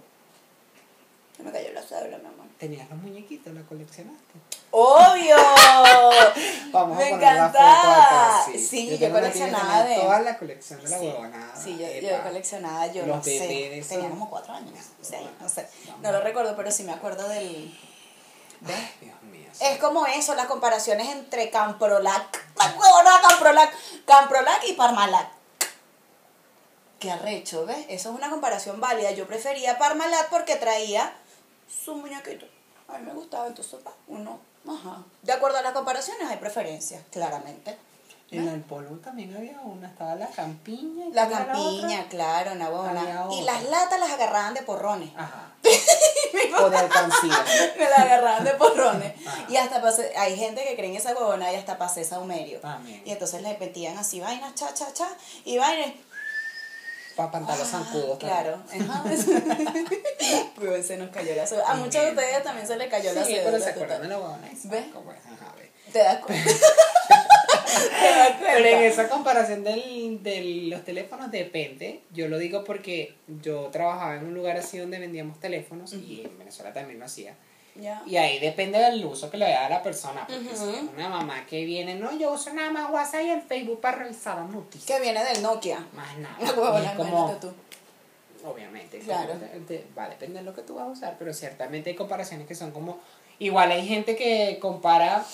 [1.35, 2.45] Se me cayó la cédula, mi amor.
[2.57, 4.33] tenías los muñequitos, la coleccionaste.
[4.71, 5.35] ¡Obvio!
[6.71, 8.45] Vamos Me a poner la foto encantaba.
[8.57, 9.95] Sí, yo, que coleccionaba de.
[9.95, 11.55] Toda la colección de la Sí, huevonada.
[11.55, 13.83] Sí, yo, yo coleccionaba, yo Los no sé.
[13.87, 14.73] Tenía como cuatro años.
[15.01, 15.67] Sí, no sé.
[15.87, 16.01] Vamos.
[16.01, 17.77] No lo recuerdo, pero sí me acuerdo del.
[18.61, 18.75] ¿Ves?
[18.75, 19.49] Ay, Dios mío.
[19.51, 19.63] sí.
[19.65, 23.73] Es como eso, las comparaciones entre Camprolac, la huevona Camprolac,
[24.05, 25.27] Camprolac y Parmalat.
[26.99, 27.85] Qué arrecho, ¿ves?
[27.89, 29.11] Eso es una comparación válida.
[29.11, 31.13] Yo prefería Parmalat porque traía
[31.67, 32.45] su muñequito.
[32.87, 35.03] A mí me gustaba, entonces uno, ajá.
[35.21, 37.77] De acuerdo a las comparaciones hay preferencias, claramente.
[38.31, 41.05] En el polvo también había una, estaba la campiña.
[41.05, 42.09] y La ¿cuál era campiña, otra?
[42.09, 43.27] claro, una buena.
[43.31, 45.11] Y las latas las agarraban de porrones.
[45.15, 45.51] Ajá.
[46.59, 47.45] o de alcancía.
[47.77, 49.13] me la agarraban de porrones.
[49.25, 49.45] Ajá.
[49.47, 52.59] Y hasta pasé, hay gente que cree en esa huevona y hasta pasé saumerio.
[53.05, 55.07] Y entonces le metían así vainas, cha, cha, cha,
[55.45, 55.93] y vainas.
[57.15, 58.19] Para pantalos zancudos.
[58.19, 58.61] Claro.
[58.67, 59.03] Ajá.
[60.55, 61.43] pues se nos cayó la.
[61.67, 63.51] A muchos de ustedes también se les cayó la Sí, cédula.
[63.51, 64.49] pero se acuerdan de la huevona.
[64.63, 64.85] ¿Ves?
[64.93, 65.71] Como es, ajá, ve.
[65.91, 66.49] ¿Te das cuenta?
[66.49, 68.53] ¿Te das cuenta?
[68.53, 72.01] Pero en esa comparación del, de los teléfonos depende.
[72.11, 76.37] Yo lo digo porque yo trabajaba en un lugar así donde vendíamos teléfonos y en
[76.37, 77.35] Venezuela también lo hacía.
[78.05, 80.25] Y ahí depende del uso que le da a la persona.
[80.27, 83.41] Porque si es una mamá que viene, no, yo uso nada más WhatsApp y el
[83.41, 84.85] Facebook para revisar las noticias.
[84.97, 85.85] Que viene del Nokia.
[85.93, 86.37] Más nada.
[86.39, 87.51] Y huevona, es como, tú.
[88.45, 89.33] obviamente, Claro.
[89.33, 91.89] como de- de- va a depender de lo que tú vas a usar, pero ciertamente
[91.89, 92.99] hay comparaciones que son como,
[93.39, 95.25] igual hay gente que compara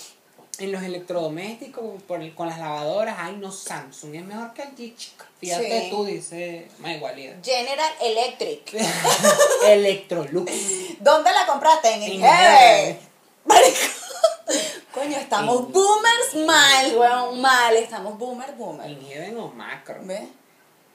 [0.60, 4.76] en los electrodomésticos por el- con las lavadoras, ay no, Samsung es mejor que el
[4.76, 5.26] G, chica.
[5.40, 5.90] Fíjate Sí.
[5.90, 7.36] tú, dice más igualidad.
[7.44, 8.74] General Electric.
[9.66, 10.52] Electrolux.
[11.00, 11.94] ¿Dónde la compraste?
[11.94, 12.12] En En.
[12.14, 13.00] Inheber.
[13.46, 13.78] Marico.
[14.94, 17.76] Coño, estamos En- boomers mal, weón, mal.
[17.76, 18.90] Estamos boomer, boomer.
[18.90, 19.96] Ingeven o macro.
[20.04, 20.22] ¿Ves?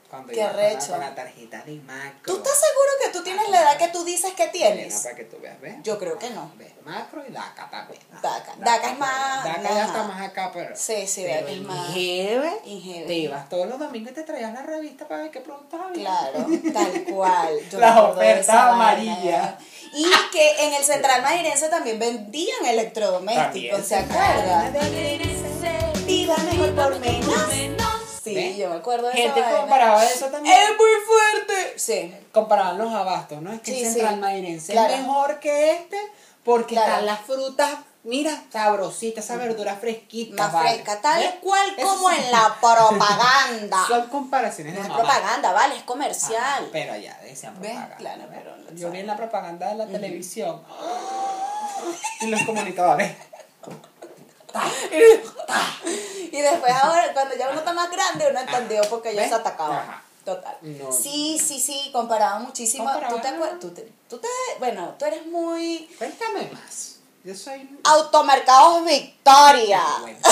[0.09, 0.87] Cuando Qué ibas con la- arrecho.
[0.91, 2.21] con la tarjeta de macro.
[2.23, 5.01] ¿Tú estás seguro que tú tienes la edad que tú dices que Bueno, tienes?
[5.03, 5.75] para que tú veas, ¿ves?
[5.83, 6.49] Yo creo que no.
[6.57, 6.71] ¿Ves?
[6.85, 7.99] Macro y DACA también.
[8.21, 8.53] DACA.
[8.57, 10.73] DACA es más- DACA ya está más acá, pero.
[10.77, 13.07] Sí, sí, pero DACA es más- Ingeven, Ingeven.
[13.07, 16.03] Te ibas todos los domingos y te traías la revista para ver qué productos había.
[16.05, 17.59] Claro, tal cual.
[17.69, 19.55] Yo Las ofertas amarillas.
[19.93, 24.73] Y que en el Central Mairense también vendían electrodomésticos, ¿se acuerdan?
[26.05, 27.86] Viva mejor por menos.
[28.33, 29.59] Sí, yo me acuerdo de Gente esa vaina.
[29.61, 30.55] comparaba eso también.
[30.55, 31.73] ¡Es muy fuerte!
[31.79, 32.13] Sí.
[32.31, 33.51] Comparaban los abastos, ¿no?
[33.53, 33.93] Es que Sí, el sí.
[33.93, 34.93] Central Mairense Claro.
[34.93, 35.97] es mejor que este
[36.43, 36.91] porque Claro.
[36.91, 37.71] están las frutas,
[38.03, 40.43] mira, sabrositas, esa verdura fresquita.
[40.43, 40.69] Más vale.
[40.69, 41.33] fresca, tal ¿Ves?
[41.41, 43.85] cual como son- en la propaganda.
[43.87, 45.01] Son comparaciones No de es mamá.
[45.03, 46.69] propaganda, vale, es Ah, comercial.
[46.71, 47.71] pero allá decían ¿Ves?
[47.71, 47.97] propaganda.
[47.97, 50.61] Claro, pero no Yo vi en la propaganda de la televisión.
[52.21, 53.11] En los comunicadores.
[56.31, 59.79] Y después ahora, cuando ya uno está más grande, uno entendió porque ellos se atacaban.
[59.79, 60.03] Ajá.
[60.25, 60.57] Total.
[60.61, 60.91] No.
[60.91, 62.89] Sí, sí, sí, comparaban muchísimo.
[63.09, 63.59] ¿Tú te acuerdas?
[63.61, 64.27] Tú te, tú te-
[64.59, 65.89] bueno, tú eres muy...
[65.97, 66.97] Cuéntame más.
[67.23, 67.69] Yo soy.
[67.85, 69.81] Automercados Victoria.
[70.01, 70.17] Bueno.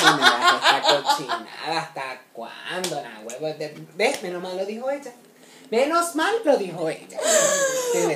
[0.00, 3.02] Y me cochinada, ¿hasta cuándo?
[3.02, 3.54] Nah, huevo,
[3.94, 4.22] ¿Ves?
[4.22, 5.12] Menos mal lo dijo ella.
[5.70, 7.18] Menos mal lo dijo ella.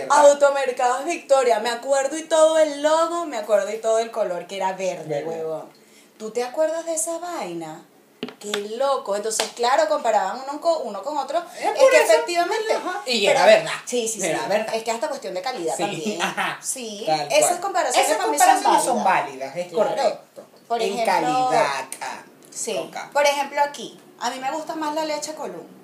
[0.09, 1.61] Automercados Victoria.
[1.61, 5.05] Me acuerdo y todo el logo, me acuerdo y todo el color, que era verde,
[5.07, 5.25] Verde.
[5.25, 5.69] huevón.
[6.19, 7.85] ¿Tú te acuerdas de esa vaina?
[8.39, 9.17] Qué loco.
[9.17, 11.43] Entonces, claro, comparaban uno con, uno con otro.
[11.59, 12.75] Es que efectivamente.
[13.07, 13.73] Y era verdad.
[13.85, 14.27] Sí, sí, sí.
[14.27, 14.75] Era verdad.
[14.75, 16.23] Es que hasta cuestión de calidad Sí, también.
[16.23, 17.07] ajá, Sí.
[17.31, 19.57] Esas comparaciones Esas para mí comparaciones son son válidas.
[19.57, 19.91] es Claro.
[19.91, 20.43] correcto.
[20.69, 22.25] Por en ejemplo, calidad acá.
[22.51, 22.91] Sí.
[23.13, 24.01] Por ejemplo, aquí.
[24.21, 25.82] A mí me gusta más la leche Column.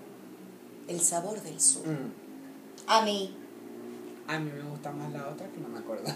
[0.89, 1.86] El sabor del sur.
[1.86, 2.12] Mm.
[2.86, 3.36] A mí.
[4.26, 6.05] A mí me gusta más la otra que no me acuerdo.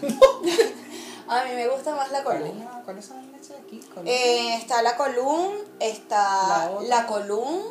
[1.27, 2.65] A mí me gusta más la ¿Cuál es Column.
[2.65, 3.79] la- ¿Cuáles son las leches de aquí?
[3.93, 7.61] ¿Cuál- Eh, está la Column, está La la Column.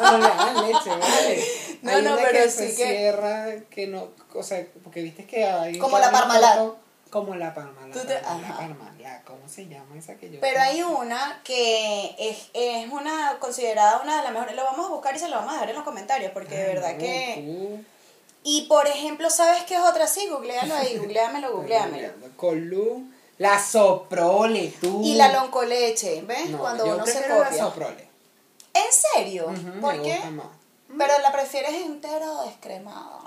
[0.00, 1.44] No, le dan leche, vale.
[1.82, 5.02] No, Hay no, una pero que sí se que- cierra, que no, o sea, porque
[5.02, 5.78] viste que hay...
[5.78, 6.72] Como la habla
[7.16, 7.92] Como la parmalat.
[7.92, 8.56] Tú te- la ajá.
[8.58, 10.38] parmalat, ¿cómo se llama esa que yo...
[10.40, 14.54] Pero hay una que es, es una considerada una de las mejores.
[14.54, 16.62] Lo vamos a buscar y se lo vamos a dejar en los comentarios porque de
[16.66, 17.78] Ay, verdad que.
[18.42, 20.06] Y por ejemplo, ¿sabes qué es otra?
[20.06, 22.12] Sí, googlealo ahí, googleamelo, googleamelo.
[22.36, 25.00] Column, la soprole, tú.
[25.02, 26.50] Y la loncoleche, ¿ves?
[26.50, 27.64] No, Cuando yo uno se prefiero la copia.
[27.64, 28.08] soprole.
[28.74, 29.46] ¿En serio?
[29.46, 30.12] Ujú, ¿Por me qué?
[30.16, 30.46] gusta más.
[30.98, 33.18] Pero la prefieres entera o descremada.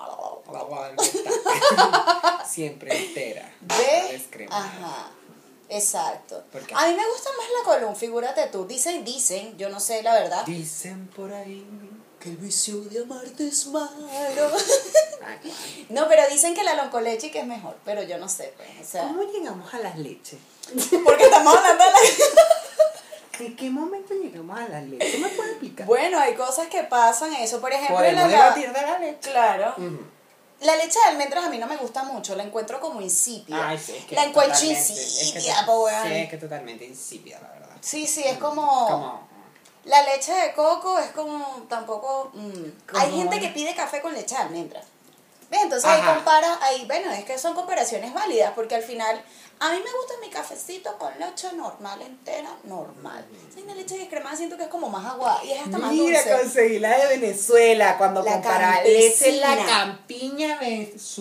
[0.52, 1.04] La Guadalupe.
[2.50, 3.52] Siempre entera.
[4.12, 4.66] Descremada.
[4.66, 5.12] Ajá.
[5.70, 6.44] Exacto.
[6.76, 8.66] A mí me gusta más la column, figúrate tú.
[8.66, 10.44] Dicen, dicen, yo no sé la verdad.
[10.46, 11.66] Dicen por ahí.
[12.20, 13.90] Que el vicio de amarte es malo.
[15.22, 15.36] Ah,
[15.90, 18.70] no, pero dicen que la loncoleche que es mejor, pero yo no sé, pues.
[18.88, 20.40] O sea, ¿Cómo llegamos a las leches?
[21.04, 21.98] porque estamos hablando de la...
[23.46, 25.12] ¿En qué momento llegamos a las leches?
[25.12, 25.86] ¿Tú me puedes explicar?
[25.86, 29.30] Bueno, hay cosas que pasan, eso, por ejemplo, Podemos la, debatir de la leche.
[29.30, 29.74] Claro.
[29.78, 30.00] Ujú.
[30.62, 33.70] La leche de almendras a mí no me gusta mucho, la encuentro como insípida.
[33.70, 35.42] Ay, sí, es que la encuentro insípida, es que.
[35.42, 37.76] Sí, es que totalmente insípida, la verdad.
[37.82, 38.88] Sí, sí, es como...
[38.88, 39.30] Como...
[39.86, 42.32] La leche de coco es como tampoco...
[42.34, 42.52] mm.
[42.92, 44.86] Como- Hay gente que pide café con leche de almendras.
[45.50, 45.62] ¿Ves?
[45.64, 46.16] Entonces ahí Ajá.
[46.16, 49.20] compara, ahí, bueno, es que son comparaciones válidas, porque al final,
[49.62, 53.26] a mí me gusta mi cafecito con leche normal, entera, normal.
[53.54, 56.22] Si una leche descremada siento que es como más agua y es hasta más Mira,
[56.24, 56.38] dulce.
[56.42, 60.60] conseguí la de Venezuela cuando La comparaba leche la campiña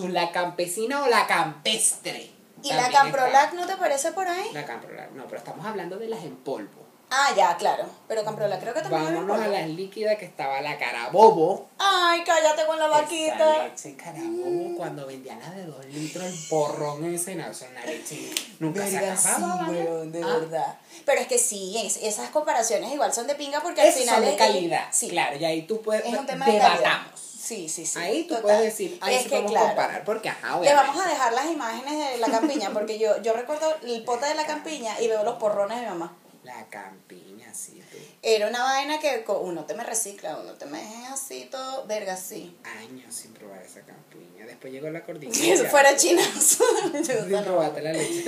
[0.07, 2.31] la campesina o la campestre.
[2.61, 3.55] ¿Y la Camprolac está.
[3.55, 4.49] no te parece por ahí?
[4.53, 6.88] La Camprolac, no, pero estamos hablando de las en polvo.
[7.11, 7.85] Ah, ya, claro.
[8.07, 11.67] Pero Camprola creo que también Vámonos a las líquidas que estaba la carabobo.
[11.79, 13.63] Ay, cállate con la Esa vaquita.
[13.63, 18.29] leche carabobo cuando vendían las de dos litros el porrón ese, no, una leche.
[18.59, 19.69] Nunca se Verga, sí, acababa.
[19.69, 20.77] weón, de Ah, verdad.
[21.05, 24.25] Pero es que sí, es- esas comparaciones igual son de pinga porque al final son
[24.25, 24.85] de es- calidad.
[24.91, 26.05] Sí, Claro, y ahí tú puedes.
[26.05, 26.77] es un tema de calidad.
[26.77, 27.19] debatamos.
[27.19, 27.97] Sí, sí, sí.
[27.97, 28.41] ahí tú total.
[28.43, 29.67] puedes decir, ahí es sí que podemos claro.
[29.69, 30.73] comparar, porque ajá, obviamente.
[30.87, 34.35] vamos a dejar las imágenes de la campiña porque yo, yo recuerdo el pote de
[34.35, 36.13] la campiña y veo los porrones de mi mamá.
[36.43, 37.97] La campiña, sí, tú.
[38.21, 42.15] Era una vaina que uno te me recicla, uno te me es así todo, verga,
[42.15, 42.57] sí.
[42.79, 44.45] Años sin probar esa campiña.
[44.45, 45.69] Después llegó la Si cordillera.
[45.69, 46.63] fuera chinazo.
[46.93, 48.23] Yo, Sin probarte la leche.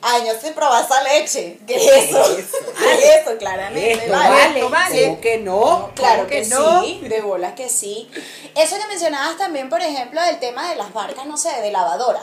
[0.00, 1.58] Años sin probar esa leche.
[1.66, 2.38] ¿Qué es eso?
[2.38, 2.56] Eso.
[2.78, 3.36] ¿Qué es eso?
[3.36, 3.92] Claramente.
[3.94, 4.62] Esto, vale.
[4.68, 5.90] vale, ¿Cómo que no?
[5.96, 6.84] Claro ¿Cómo que, no?
[6.84, 8.08] sí, de bolas que sí.
[8.54, 12.22] Eso que mencionabas también, por ejemplo, del tema de las marcas, no sé, de lavadora,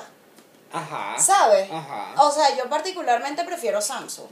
[0.71, 1.19] Ajá.
[1.19, 1.69] ¿sabes?
[1.69, 2.15] Ajá.
[2.23, 4.29] O sea, yo particularmente prefiero Samsung.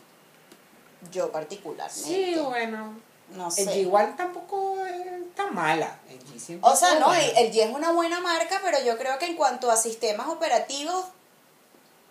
[1.12, 2.04] Yo particularmente.
[2.04, 2.93] Sí, bueno.
[3.36, 3.66] No El sé.
[3.66, 5.97] G igual tampoco es tan mala.
[6.10, 7.24] El O sea, no, buena.
[7.24, 11.06] el G es una buena marca, pero yo creo que en cuanto a sistemas operativos,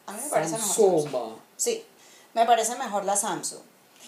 [0.07, 1.03] a mí me parece mejor Samsung.
[1.05, 1.33] Samsung.
[1.57, 1.85] Sí,
[2.33, 3.61] me parece mejor la Samsung.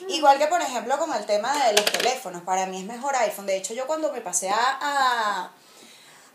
[0.09, 3.45] Igual que, por ejemplo, con el tema de los teléfonos, para mí es mejor iPhone.
[3.47, 5.51] De hecho, yo cuando me pasé a, a,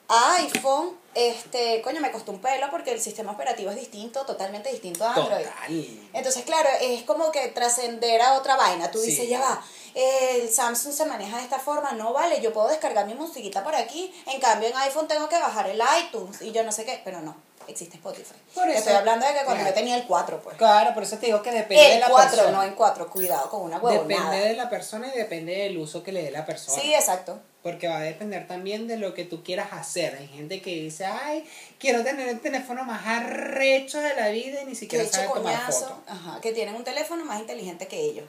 [0.09, 4.69] a iPhone, este, coño, me costó un pelo porque el sistema operativo es distinto, totalmente
[4.71, 5.45] distinto a Android.
[5.45, 5.99] Total.
[6.13, 8.89] Entonces, claro, es como que trascender a otra vaina.
[8.91, 9.07] Tú Sí.
[9.11, 9.61] dices, ya va,
[9.95, 13.75] el Samsung se maneja de esta forma, no vale, yo puedo descargar mi musiquita por
[13.75, 17.01] aquí, en cambio en iPhone tengo que bajar el iTunes y yo no sé qué,
[17.03, 17.35] pero no,
[17.67, 18.35] existe Spotify.
[18.53, 19.69] Por eso- Estoy hablando de que cuando claro.
[19.69, 20.55] yo tenía el 4, pues.
[20.57, 22.51] Claro, por eso te digo que depende de la 4, persona.
[22.57, 24.29] no en 4, cuidado con una huevonada.
[24.29, 26.79] Depende de la persona y depende del uso que le dé la persona.
[26.79, 27.39] Sí, exacto.
[27.63, 30.15] Porque va a depender también de lo que tú quieras hacer.
[30.15, 31.43] Hay gente que dice, ay,
[31.79, 35.27] quiero tener el teléfono más arrecho de la vida y ni Que siquiera eche sabe
[35.33, 35.93] tomar fotos.
[36.07, 38.25] ajá, que tienen un teléfono más inteligente que ellos.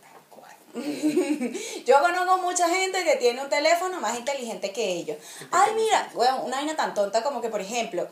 [0.00, 0.56] Tal cual.
[1.84, 5.18] Yo conozco mucha gente que tiene un teléfono más inteligente que ellos.
[5.50, 8.08] Ay, mira, bueno, una vaina tan tonta como que, por ejemplo,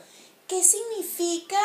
[0.46, 1.58] ¿qué significa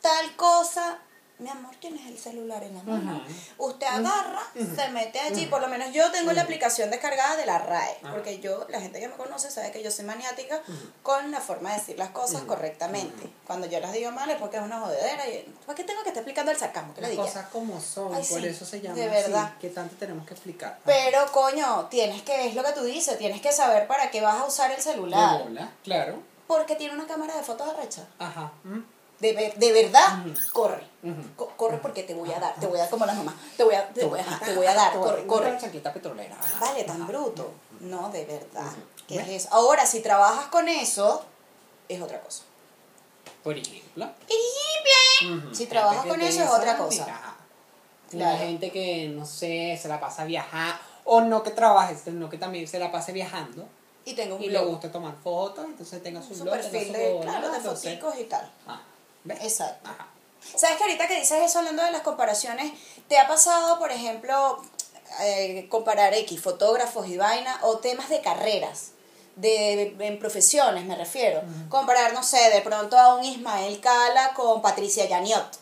[0.00, 0.98] tal cosa?
[1.38, 3.22] Mi amor, tienes el celular en la mano.
[3.58, 5.46] Usted agarra, se mete allí.
[5.46, 7.98] Por lo menos yo tengo la aplicación descargada de la RAE.
[8.10, 10.62] Porque yo, la gente que me conoce sabe que yo soy maniática
[11.02, 13.28] con la forma de decir las cosas correctamente.
[13.46, 15.28] Cuando yo las digo mal es porque es una jodedera.
[15.28, 16.94] Y, ¿Por qué tengo que estar explicando el sarcasmo?
[16.94, 19.58] Que le Las cosas como son, Ay, por sí, eso se llama de así, verdad.
[19.58, 20.78] que tanto tenemos que explicar.
[20.86, 24.40] Pero, coño, tienes que, es lo que tú dices, tienes que saber para qué vas
[24.40, 25.42] a usar el De celular.
[25.44, 26.22] bola, claro.
[26.46, 28.06] Porque tiene una cámara de fotos arrecha.
[28.18, 28.52] Ajá.
[28.64, 28.78] mm,
[29.18, 30.86] De, ver- de verdad, corre.
[31.36, 33.34] Co- corre porque te voy a dar, te voy a dar como la mamá.
[33.56, 35.56] Te voy a, te voy a, te voy a dar, corre, corre.
[35.58, 36.36] Chaqueta petrolera.
[36.38, 36.66] ajá.
[36.66, 37.50] Vale, tan bruto.
[37.80, 38.70] No, de verdad.
[39.08, 39.48] ¿Qué es eso?
[39.52, 41.24] Ahora, si trabajas con eso,
[41.88, 42.42] es otra cosa.
[43.42, 44.04] Por ejemplo.
[44.04, 45.40] Ujú.
[45.54, 47.04] Si Gente trabajas con eso es otra cosa.
[48.10, 48.32] Claro.
[48.32, 52.38] La gente que, no sé, se la pasa viajando, o no que trabaje, sino que
[52.38, 53.66] también se la pase viajando
[54.04, 56.86] Y tengo un y le gusta tomar fotos, entonces tenga su, su blog, tenga perfil
[56.88, 58.50] su de, claro, de foticos y tal.
[58.66, 58.80] Ah,
[59.26, 59.38] ¿ves?
[59.42, 59.88] Exacto.
[59.90, 60.06] Ajá.
[60.56, 62.72] ¿Sabes que ahorita que dices eso, hablando de las comparaciones,
[63.08, 64.62] te ha pasado, por ejemplo,
[65.22, 68.92] eh, comparar X, fotógrafos y vaina, o temas de carreras,
[69.34, 71.42] de, en profesiones me refiero?
[71.68, 75.58] Comparar, no sé, de pronto a un Ismael Cala con Patricia Yaniot.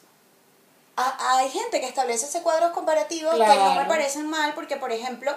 [0.96, 3.88] A- hay gente que establece ese cuadro comparativo que no me Claro.
[3.88, 5.34] parecen mal, porque, por ejemplo,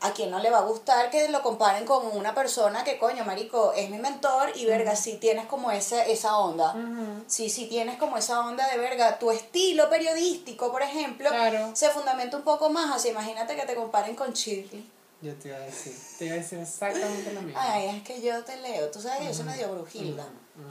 [0.00, 3.24] a quien no le va a gustar que lo comparen con una persona que, coño,
[3.24, 6.70] marico, es mi mentor y, verga, si tienes como esa, esa onda.
[6.74, 7.24] Ujú.
[7.26, 9.18] Sí, sí tienes como esa onda de verga.
[9.18, 11.70] Tu estilo periodístico, por ejemplo, Claro.
[11.74, 13.02] se fundamenta un poco más.
[13.02, 14.88] Sea, imagínate que te comparen con Shirley.
[15.20, 17.58] Yo te iba a decir, te iba a decir exactamente lo mismo.
[17.60, 18.88] Ay, es que yo te leo.
[18.92, 20.24] Tú sabes que yo soy medio brujilda.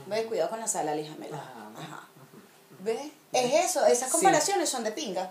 [0.06, 0.26] ¿Ves?
[0.26, 1.36] Cuidado con la sala, líjamela.
[1.36, 2.08] Ajá.
[2.80, 3.10] ¿Ves?
[3.32, 3.84] Es eso.
[3.84, 4.12] Esas Sí.
[4.12, 5.30] comparaciones son de pinga.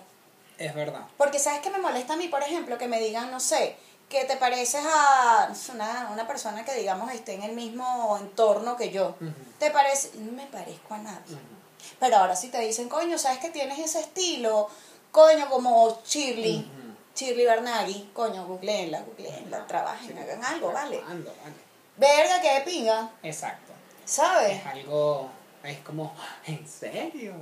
[0.58, 1.01] Es verdad.
[1.18, 2.78] Porque ¿sabes qué me molesta a mí, por ejemplo?
[2.78, 3.76] Que me digan, no sé,
[4.10, 8.89] que te pareces a una, una persona que, digamos, esté en el mismo entorno que
[8.91, 9.16] yo.
[9.60, 10.12] ¿Te parece?
[10.16, 11.38] No me parezco a nadie.
[11.99, 14.70] Pero ahora si te dicen, coño, ¿sabes que tienes ese estilo?
[15.12, 16.95] Coño, como Shirley, Ujú.
[17.16, 21.01] Shirley Bernagui, coño, googleenla, googleenla, trabajen, hagan algo, vale.
[21.08, 21.55] Ando, vale.
[21.95, 23.74] Verga, que de pinga, Exacto.
[24.05, 24.60] ¿sabes?
[24.60, 25.30] Es algo,
[25.64, 26.14] es como,
[26.45, 27.34] ¿en serio?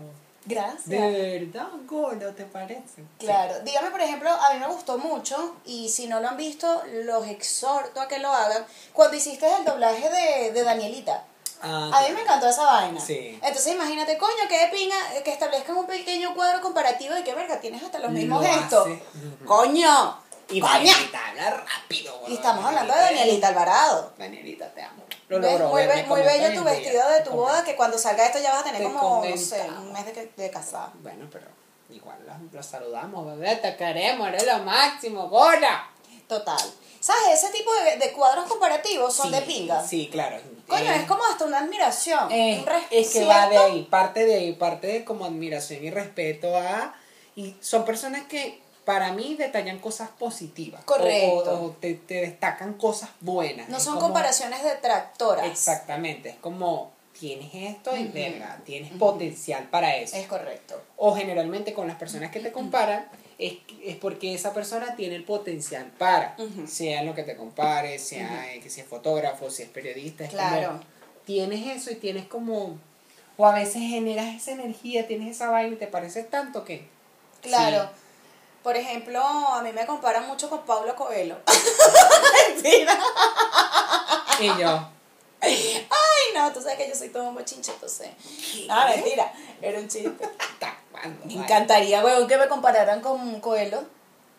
[0.46, 0.88] Gracias.
[0.88, 3.04] ¿De verdad, gordo, te parece?
[3.18, 6.84] Claro, dígame por ejemplo, a mí me gustó mucho y si no lo han visto,
[7.04, 8.66] los exhorto a que lo hagan.
[8.94, 11.24] Cuando hiciste el doblaje de, de Danielita,
[11.62, 13.00] Ah, a mí me encantó esa vaina.
[13.00, 13.40] Sí.
[13.42, 17.34] Entonces imagínate, coño, que de pinga eh, que establezcan un pequeño cuadro comparativo y que
[17.34, 18.88] verga, tienes hasta los Lo mismos gestos.
[19.46, 20.25] ¡Coño!
[20.50, 20.74] Y ¡Coña!
[20.74, 22.22] Danielita habla rápido.
[22.28, 24.14] Y estamos hablando de Danielita Alvarado.
[24.18, 25.04] Danielita, te amo.
[25.28, 25.52] Lo ¿Ves?
[25.54, 28.52] logró, Muy, be- muy bello tu vestido de tu boda, que cuando salga esto ya
[28.52, 30.92] vas a tener Te como, no sé, un mes de, que- de casada.
[31.02, 31.48] Bueno, pero
[31.90, 35.90] igual los, los saludamos, bebé, te queremos, eres lo máximo, gorda.
[36.28, 36.60] Total.
[37.00, 37.44] ¿Sabes?
[37.44, 39.84] Ese tipo de, de cuadros comparativos son de pinga.
[39.86, 40.38] Sí, claro.
[40.68, 42.32] Coño, Eh, es como hasta una admiración.
[42.32, 45.92] eh, un es que va de ahí, parte de ahí, parte de como admiración y
[45.92, 46.96] respeto a...
[47.36, 50.84] Y son personas que para mí detallan cosas positivas.
[50.86, 51.60] Correcto.
[51.60, 53.68] O, o te, te destacan cosas buenas.
[53.70, 55.46] No Es son como- comparaciones detractoras.
[55.48, 60.18] Exactamente, es como tienes esto y verga, tienes potencial para eso.
[60.18, 60.82] Es correcto.
[60.98, 63.08] O generalmente con las personas que te comparan,
[63.38, 66.68] es, es porque esa persona tiene el potencial para, Ujú.
[66.68, 70.30] sea en lo que te compare, sea que si es fotógrafo, si es periodista, es
[70.32, 70.68] Claro.
[70.68, 70.80] como,
[71.26, 72.78] tienes eso y tienes como,
[73.38, 76.86] o a veces generas esa energía, tienes esa vaina y te parece tanto que...
[77.42, 77.90] Claro.
[78.66, 81.38] Por ejemplo, a mí me comparan mucho con Pablo Coelho.
[82.50, 82.98] Mentira.
[84.40, 84.90] Y yo,
[85.40, 88.10] Ay, no, tú sabes que yo soy todo un bochinche, entonces.
[88.68, 89.32] Ah, mentira.
[89.62, 90.28] Era un chiste.
[91.26, 93.84] Me encantaría, huevón, que me compararan con Coelho.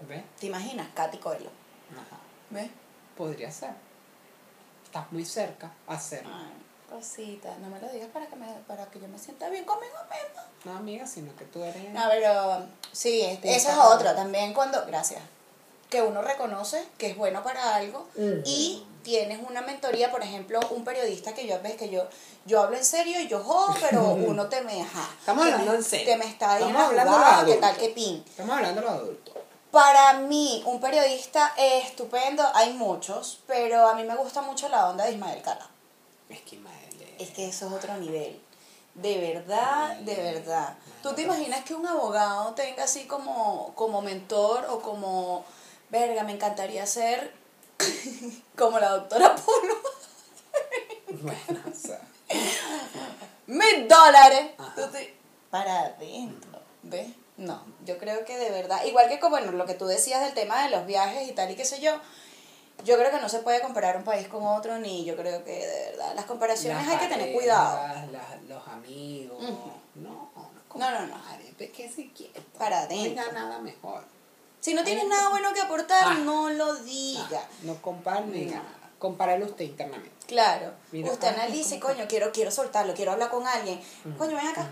[0.08, 0.24] ¿Ves?
[0.40, 0.88] ¿Te imaginas?
[0.92, 1.50] Katy Coelho.
[1.92, 2.20] Ajá.
[2.50, 2.68] ¿Ves?
[3.16, 3.70] Podría ser.
[4.86, 6.34] Estás muy cerca a hacerlo.
[6.34, 7.54] Ay, cosita.
[7.60, 10.44] No me lo digas para que, me, para que yo me sienta bien conmigo misma.
[10.64, 11.90] No, amiga, sino que tú eres...
[11.92, 14.14] No, pero sí, esa es otra.
[14.16, 15.20] También cuando, gracias,
[15.90, 18.42] que uno reconoce que es bueno para algo Ujú.
[18.44, 22.08] y tienes una mentoría, por ejemplo, un periodista que yo ves que yo
[22.44, 25.78] yo hablo en serio y yo jodo, pero uno te me ajá, Estamos hablando me-
[25.78, 26.06] en serio.
[26.06, 27.60] Te me está Estamos hablando de jugada, que adultos.
[27.60, 28.24] tal que pin.
[28.28, 29.34] Estamos hablando de los adultos.
[29.70, 35.04] Para mí, un periodista estupendo, hay muchos, pero a mí me gusta mucho la onda
[35.04, 35.68] de Ismael Cala.
[36.28, 36.75] Es que madre.
[37.18, 38.40] Es que eso es otro nivel.
[38.94, 40.74] De verdad, de verdad.
[41.02, 45.44] ¿Tú te imaginas que un abogado tenga así como, como mentor o como,
[45.90, 47.32] verga, me encantaría ser
[48.56, 49.74] como la doctora Polo?
[51.08, 52.00] Bueno, o sea.
[53.46, 54.50] Mil dólares.
[54.92, 55.14] Te-
[55.50, 56.60] Para adentro.
[56.82, 57.08] ¿Ves?
[57.36, 60.34] No, yo creo que de verdad, igual que como bueno, lo que tú decías del
[60.34, 61.92] tema de los viajes y tal y qué sé yo,
[62.84, 65.52] yo creo que no se puede comparar un país con otro, ni yo creo que
[65.66, 68.12] de verdad, las comparaciones Las hay que tener parejas, cuidado.
[68.12, 69.42] las- los amigos.
[69.42, 69.70] Ujú.
[69.96, 70.30] No,
[70.74, 71.14] No, no, no.
[71.58, 72.42] ve que quieto.
[72.58, 73.08] Para No adentro.
[73.24, 74.04] diga nada mejor.
[74.60, 76.14] Si no tienes nada bueno que aportar, Ah.
[76.14, 77.40] no lo diga.
[77.42, 78.56] Ah, no compare ni No.
[78.56, 78.72] nada.
[78.98, 80.10] Compáralo usted internamente.
[80.26, 80.72] Claro.
[80.90, 83.80] Mira, Usted ah, analice, coño, quiero, quiero soltarlo, quiero hablar con alguien.
[84.18, 84.66] Coño, ven acá.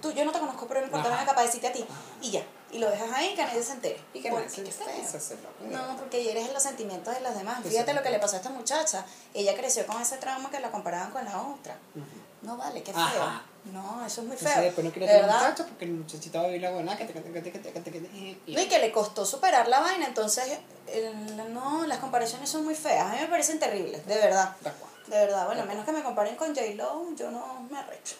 [0.00, 1.84] Tú, yo no te conozco, pero no importa, ven acá para decirte a ti.
[2.22, 2.42] Y ya.
[2.72, 4.00] Y lo dejas ahí que nadie se entere.
[4.14, 5.02] Y que Porque no se qué entere, feo.
[5.08, 5.70] eso se lo puede.
[5.70, 7.60] No, porque eres en los sentimientos de los demás.
[7.64, 9.04] Fíjate lo que le pasó a esta muchacha.
[9.34, 11.76] Ella creció con ese trauma que la comparaban con la otra.
[11.94, 12.04] Ujú.
[12.42, 13.02] No vale, qué feo.
[13.02, 13.42] Ajá.
[13.72, 14.62] No, eso es muy feo.
[14.62, 17.06] después no quiere de tener muchacho porque el muchachito va a vivir la buena que
[17.06, 21.84] que que que que que y- que le costó superar la vaina, entonces, el- no,
[21.86, 23.04] las comparaciones son muy feas.
[23.06, 24.56] A mí me parecen terribles, de verdad.
[24.62, 24.70] ¿De?
[25.14, 28.14] De verdad, bueno, a menos que me comparen con J-Lo, yo no me arrecho.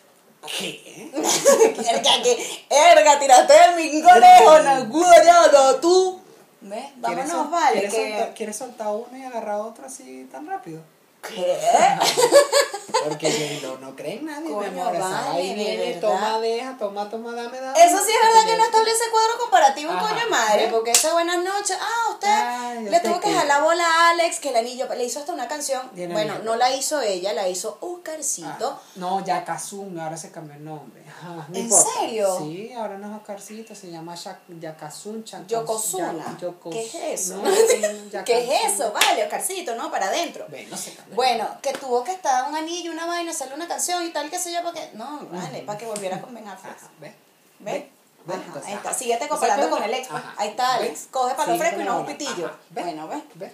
[0.46, 1.10] ¿Qué?
[1.14, 6.20] Erga, que, erga, tiraste el mi conejo, naguayado, tú.
[6.62, 6.84] ¿Ves?
[7.02, 7.72] ¿Quieres Vámonos, sol- vale.
[7.80, 8.08] ¿Quieres, Que...
[8.10, 10.80] soltar, ¿Quieres soltar uno y agarrar otro así tan rápido?
[11.28, 11.58] ¿Qué?
[13.04, 14.98] Porque yo no, no cree en nadie, Coño, mi amor.
[14.98, 17.78] Vale, ahí viene, toma, deja, toma, toma, dame, dame.
[17.82, 20.08] Eso sí es verdad que no establece cuadro comparativo, Ajá.
[20.08, 23.34] coño madre, porque esa buenas noches, ah, usted Ay, le tuvo que qué.
[23.34, 26.74] jalar bola a Alex, que el anillo, le hizo hasta una canción, bueno, no la
[26.76, 31.02] hizo ella, la hizo Oscarcito, Ah, no, Yakazun, ahora se cambió el nombre.
[31.08, 31.90] Ajá, no ¿En importa.
[32.00, 32.36] serio?
[32.38, 35.24] Sí, ahora no es Oscarcito, se llama Yak- Yakazun.
[35.24, 36.36] Chancas- Yokozuna.
[36.70, 37.36] ¿Qué es eso?
[37.36, 37.44] No,
[38.24, 38.92] ¿Qué es eso?
[38.92, 39.90] Vale, Oscarcito, ¿no?
[39.90, 40.44] Para adentro.
[40.50, 41.09] Bueno, se cambió.
[41.14, 44.38] Bueno, que tuvo que estar un anillo, una vaina, hacerle una canción y tal, qué
[44.38, 44.90] sé yo, porque.
[44.94, 46.76] No, vale, para que volviera con Ben Affleck.
[47.00, 47.14] ¿ves?
[47.60, 47.84] ¿Ves?
[48.28, 48.94] Ajá, Entonces, ahí está.
[48.94, 50.08] Síguete comparando con el ex.
[50.36, 50.74] Ahí está.
[50.74, 51.08] Alex.
[51.10, 52.46] Coge para lo Sí, fresco y no un pitillo.
[52.46, 52.84] Ajá, ¿ves?
[52.84, 53.22] Bueno, ¿ves?
[53.34, 53.52] ¿Ves?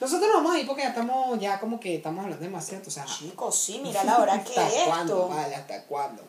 [0.00, 2.90] Nosotros nos vamos a ir porque ya estamos, ya como que estamos hablando demasiado, o
[2.90, 5.14] sea, Chicos, sí, mira la hora que ¿Hasta es cuándo?
[5.24, 5.28] esto.
[5.36, 6.22] Vale, ¿hasta cuándo?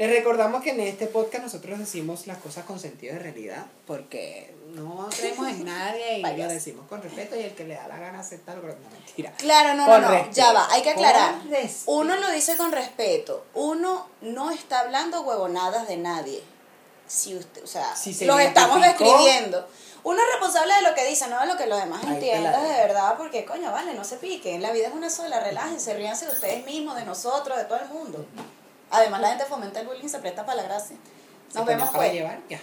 [0.00, 4.50] Les recordamos que en este podcast nosotros decimos las cosas con sentido de realidad, porque
[4.68, 7.98] no creemos en nadie y lo decimos con respeto y el que le da la
[7.98, 9.30] gana acepta lo que no mentira.
[9.32, 10.36] Claro, no, no, Con no, respeto.
[10.36, 11.34] ya va, hay que aclarar.
[11.84, 13.44] Uno lo dice con respeto.
[13.52, 16.42] Uno no está hablando huevonadas de nadie.
[17.06, 19.68] Si usted, o sea, Si se los estamos describiendo.
[20.02, 22.62] Uno es responsable de lo que dice, no de lo que los demás Ahí entiendan
[22.62, 24.62] de verdad, porque coño, vale, no se piquen.
[24.62, 27.88] La vida es una sola, relájense, ríanse de ustedes mismos, de nosotros, de todo el
[27.90, 28.24] mundo.
[28.90, 30.96] Además, la gente fomenta el bullying, se presta para la gracia.
[31.54, 32.12] Nos vemos para pues.
[32.12, 32.56] llevar y.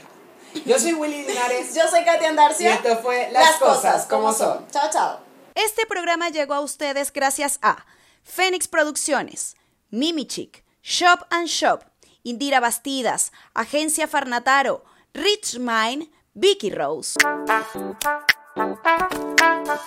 [0.65, 1.73] Yo soy Willy Linares.
[1.75, 2.69] Yo soy Katia Andarcia.
[2.69, 4.67] Y esto fue Las Cosas Como Son.
[4.69, 5.19] Chao, chao.
[5.55, 7.85] Este programa llegó a ustedes gracias a
[8.23, 9.55] Fénix Producciones,
[9.89, 11.83] Mimi Chic, Shop and Shop,
[12.23, 17.15] Indira Bastidas, Agencia Farnataro, Rich Mind, Vicky Rose.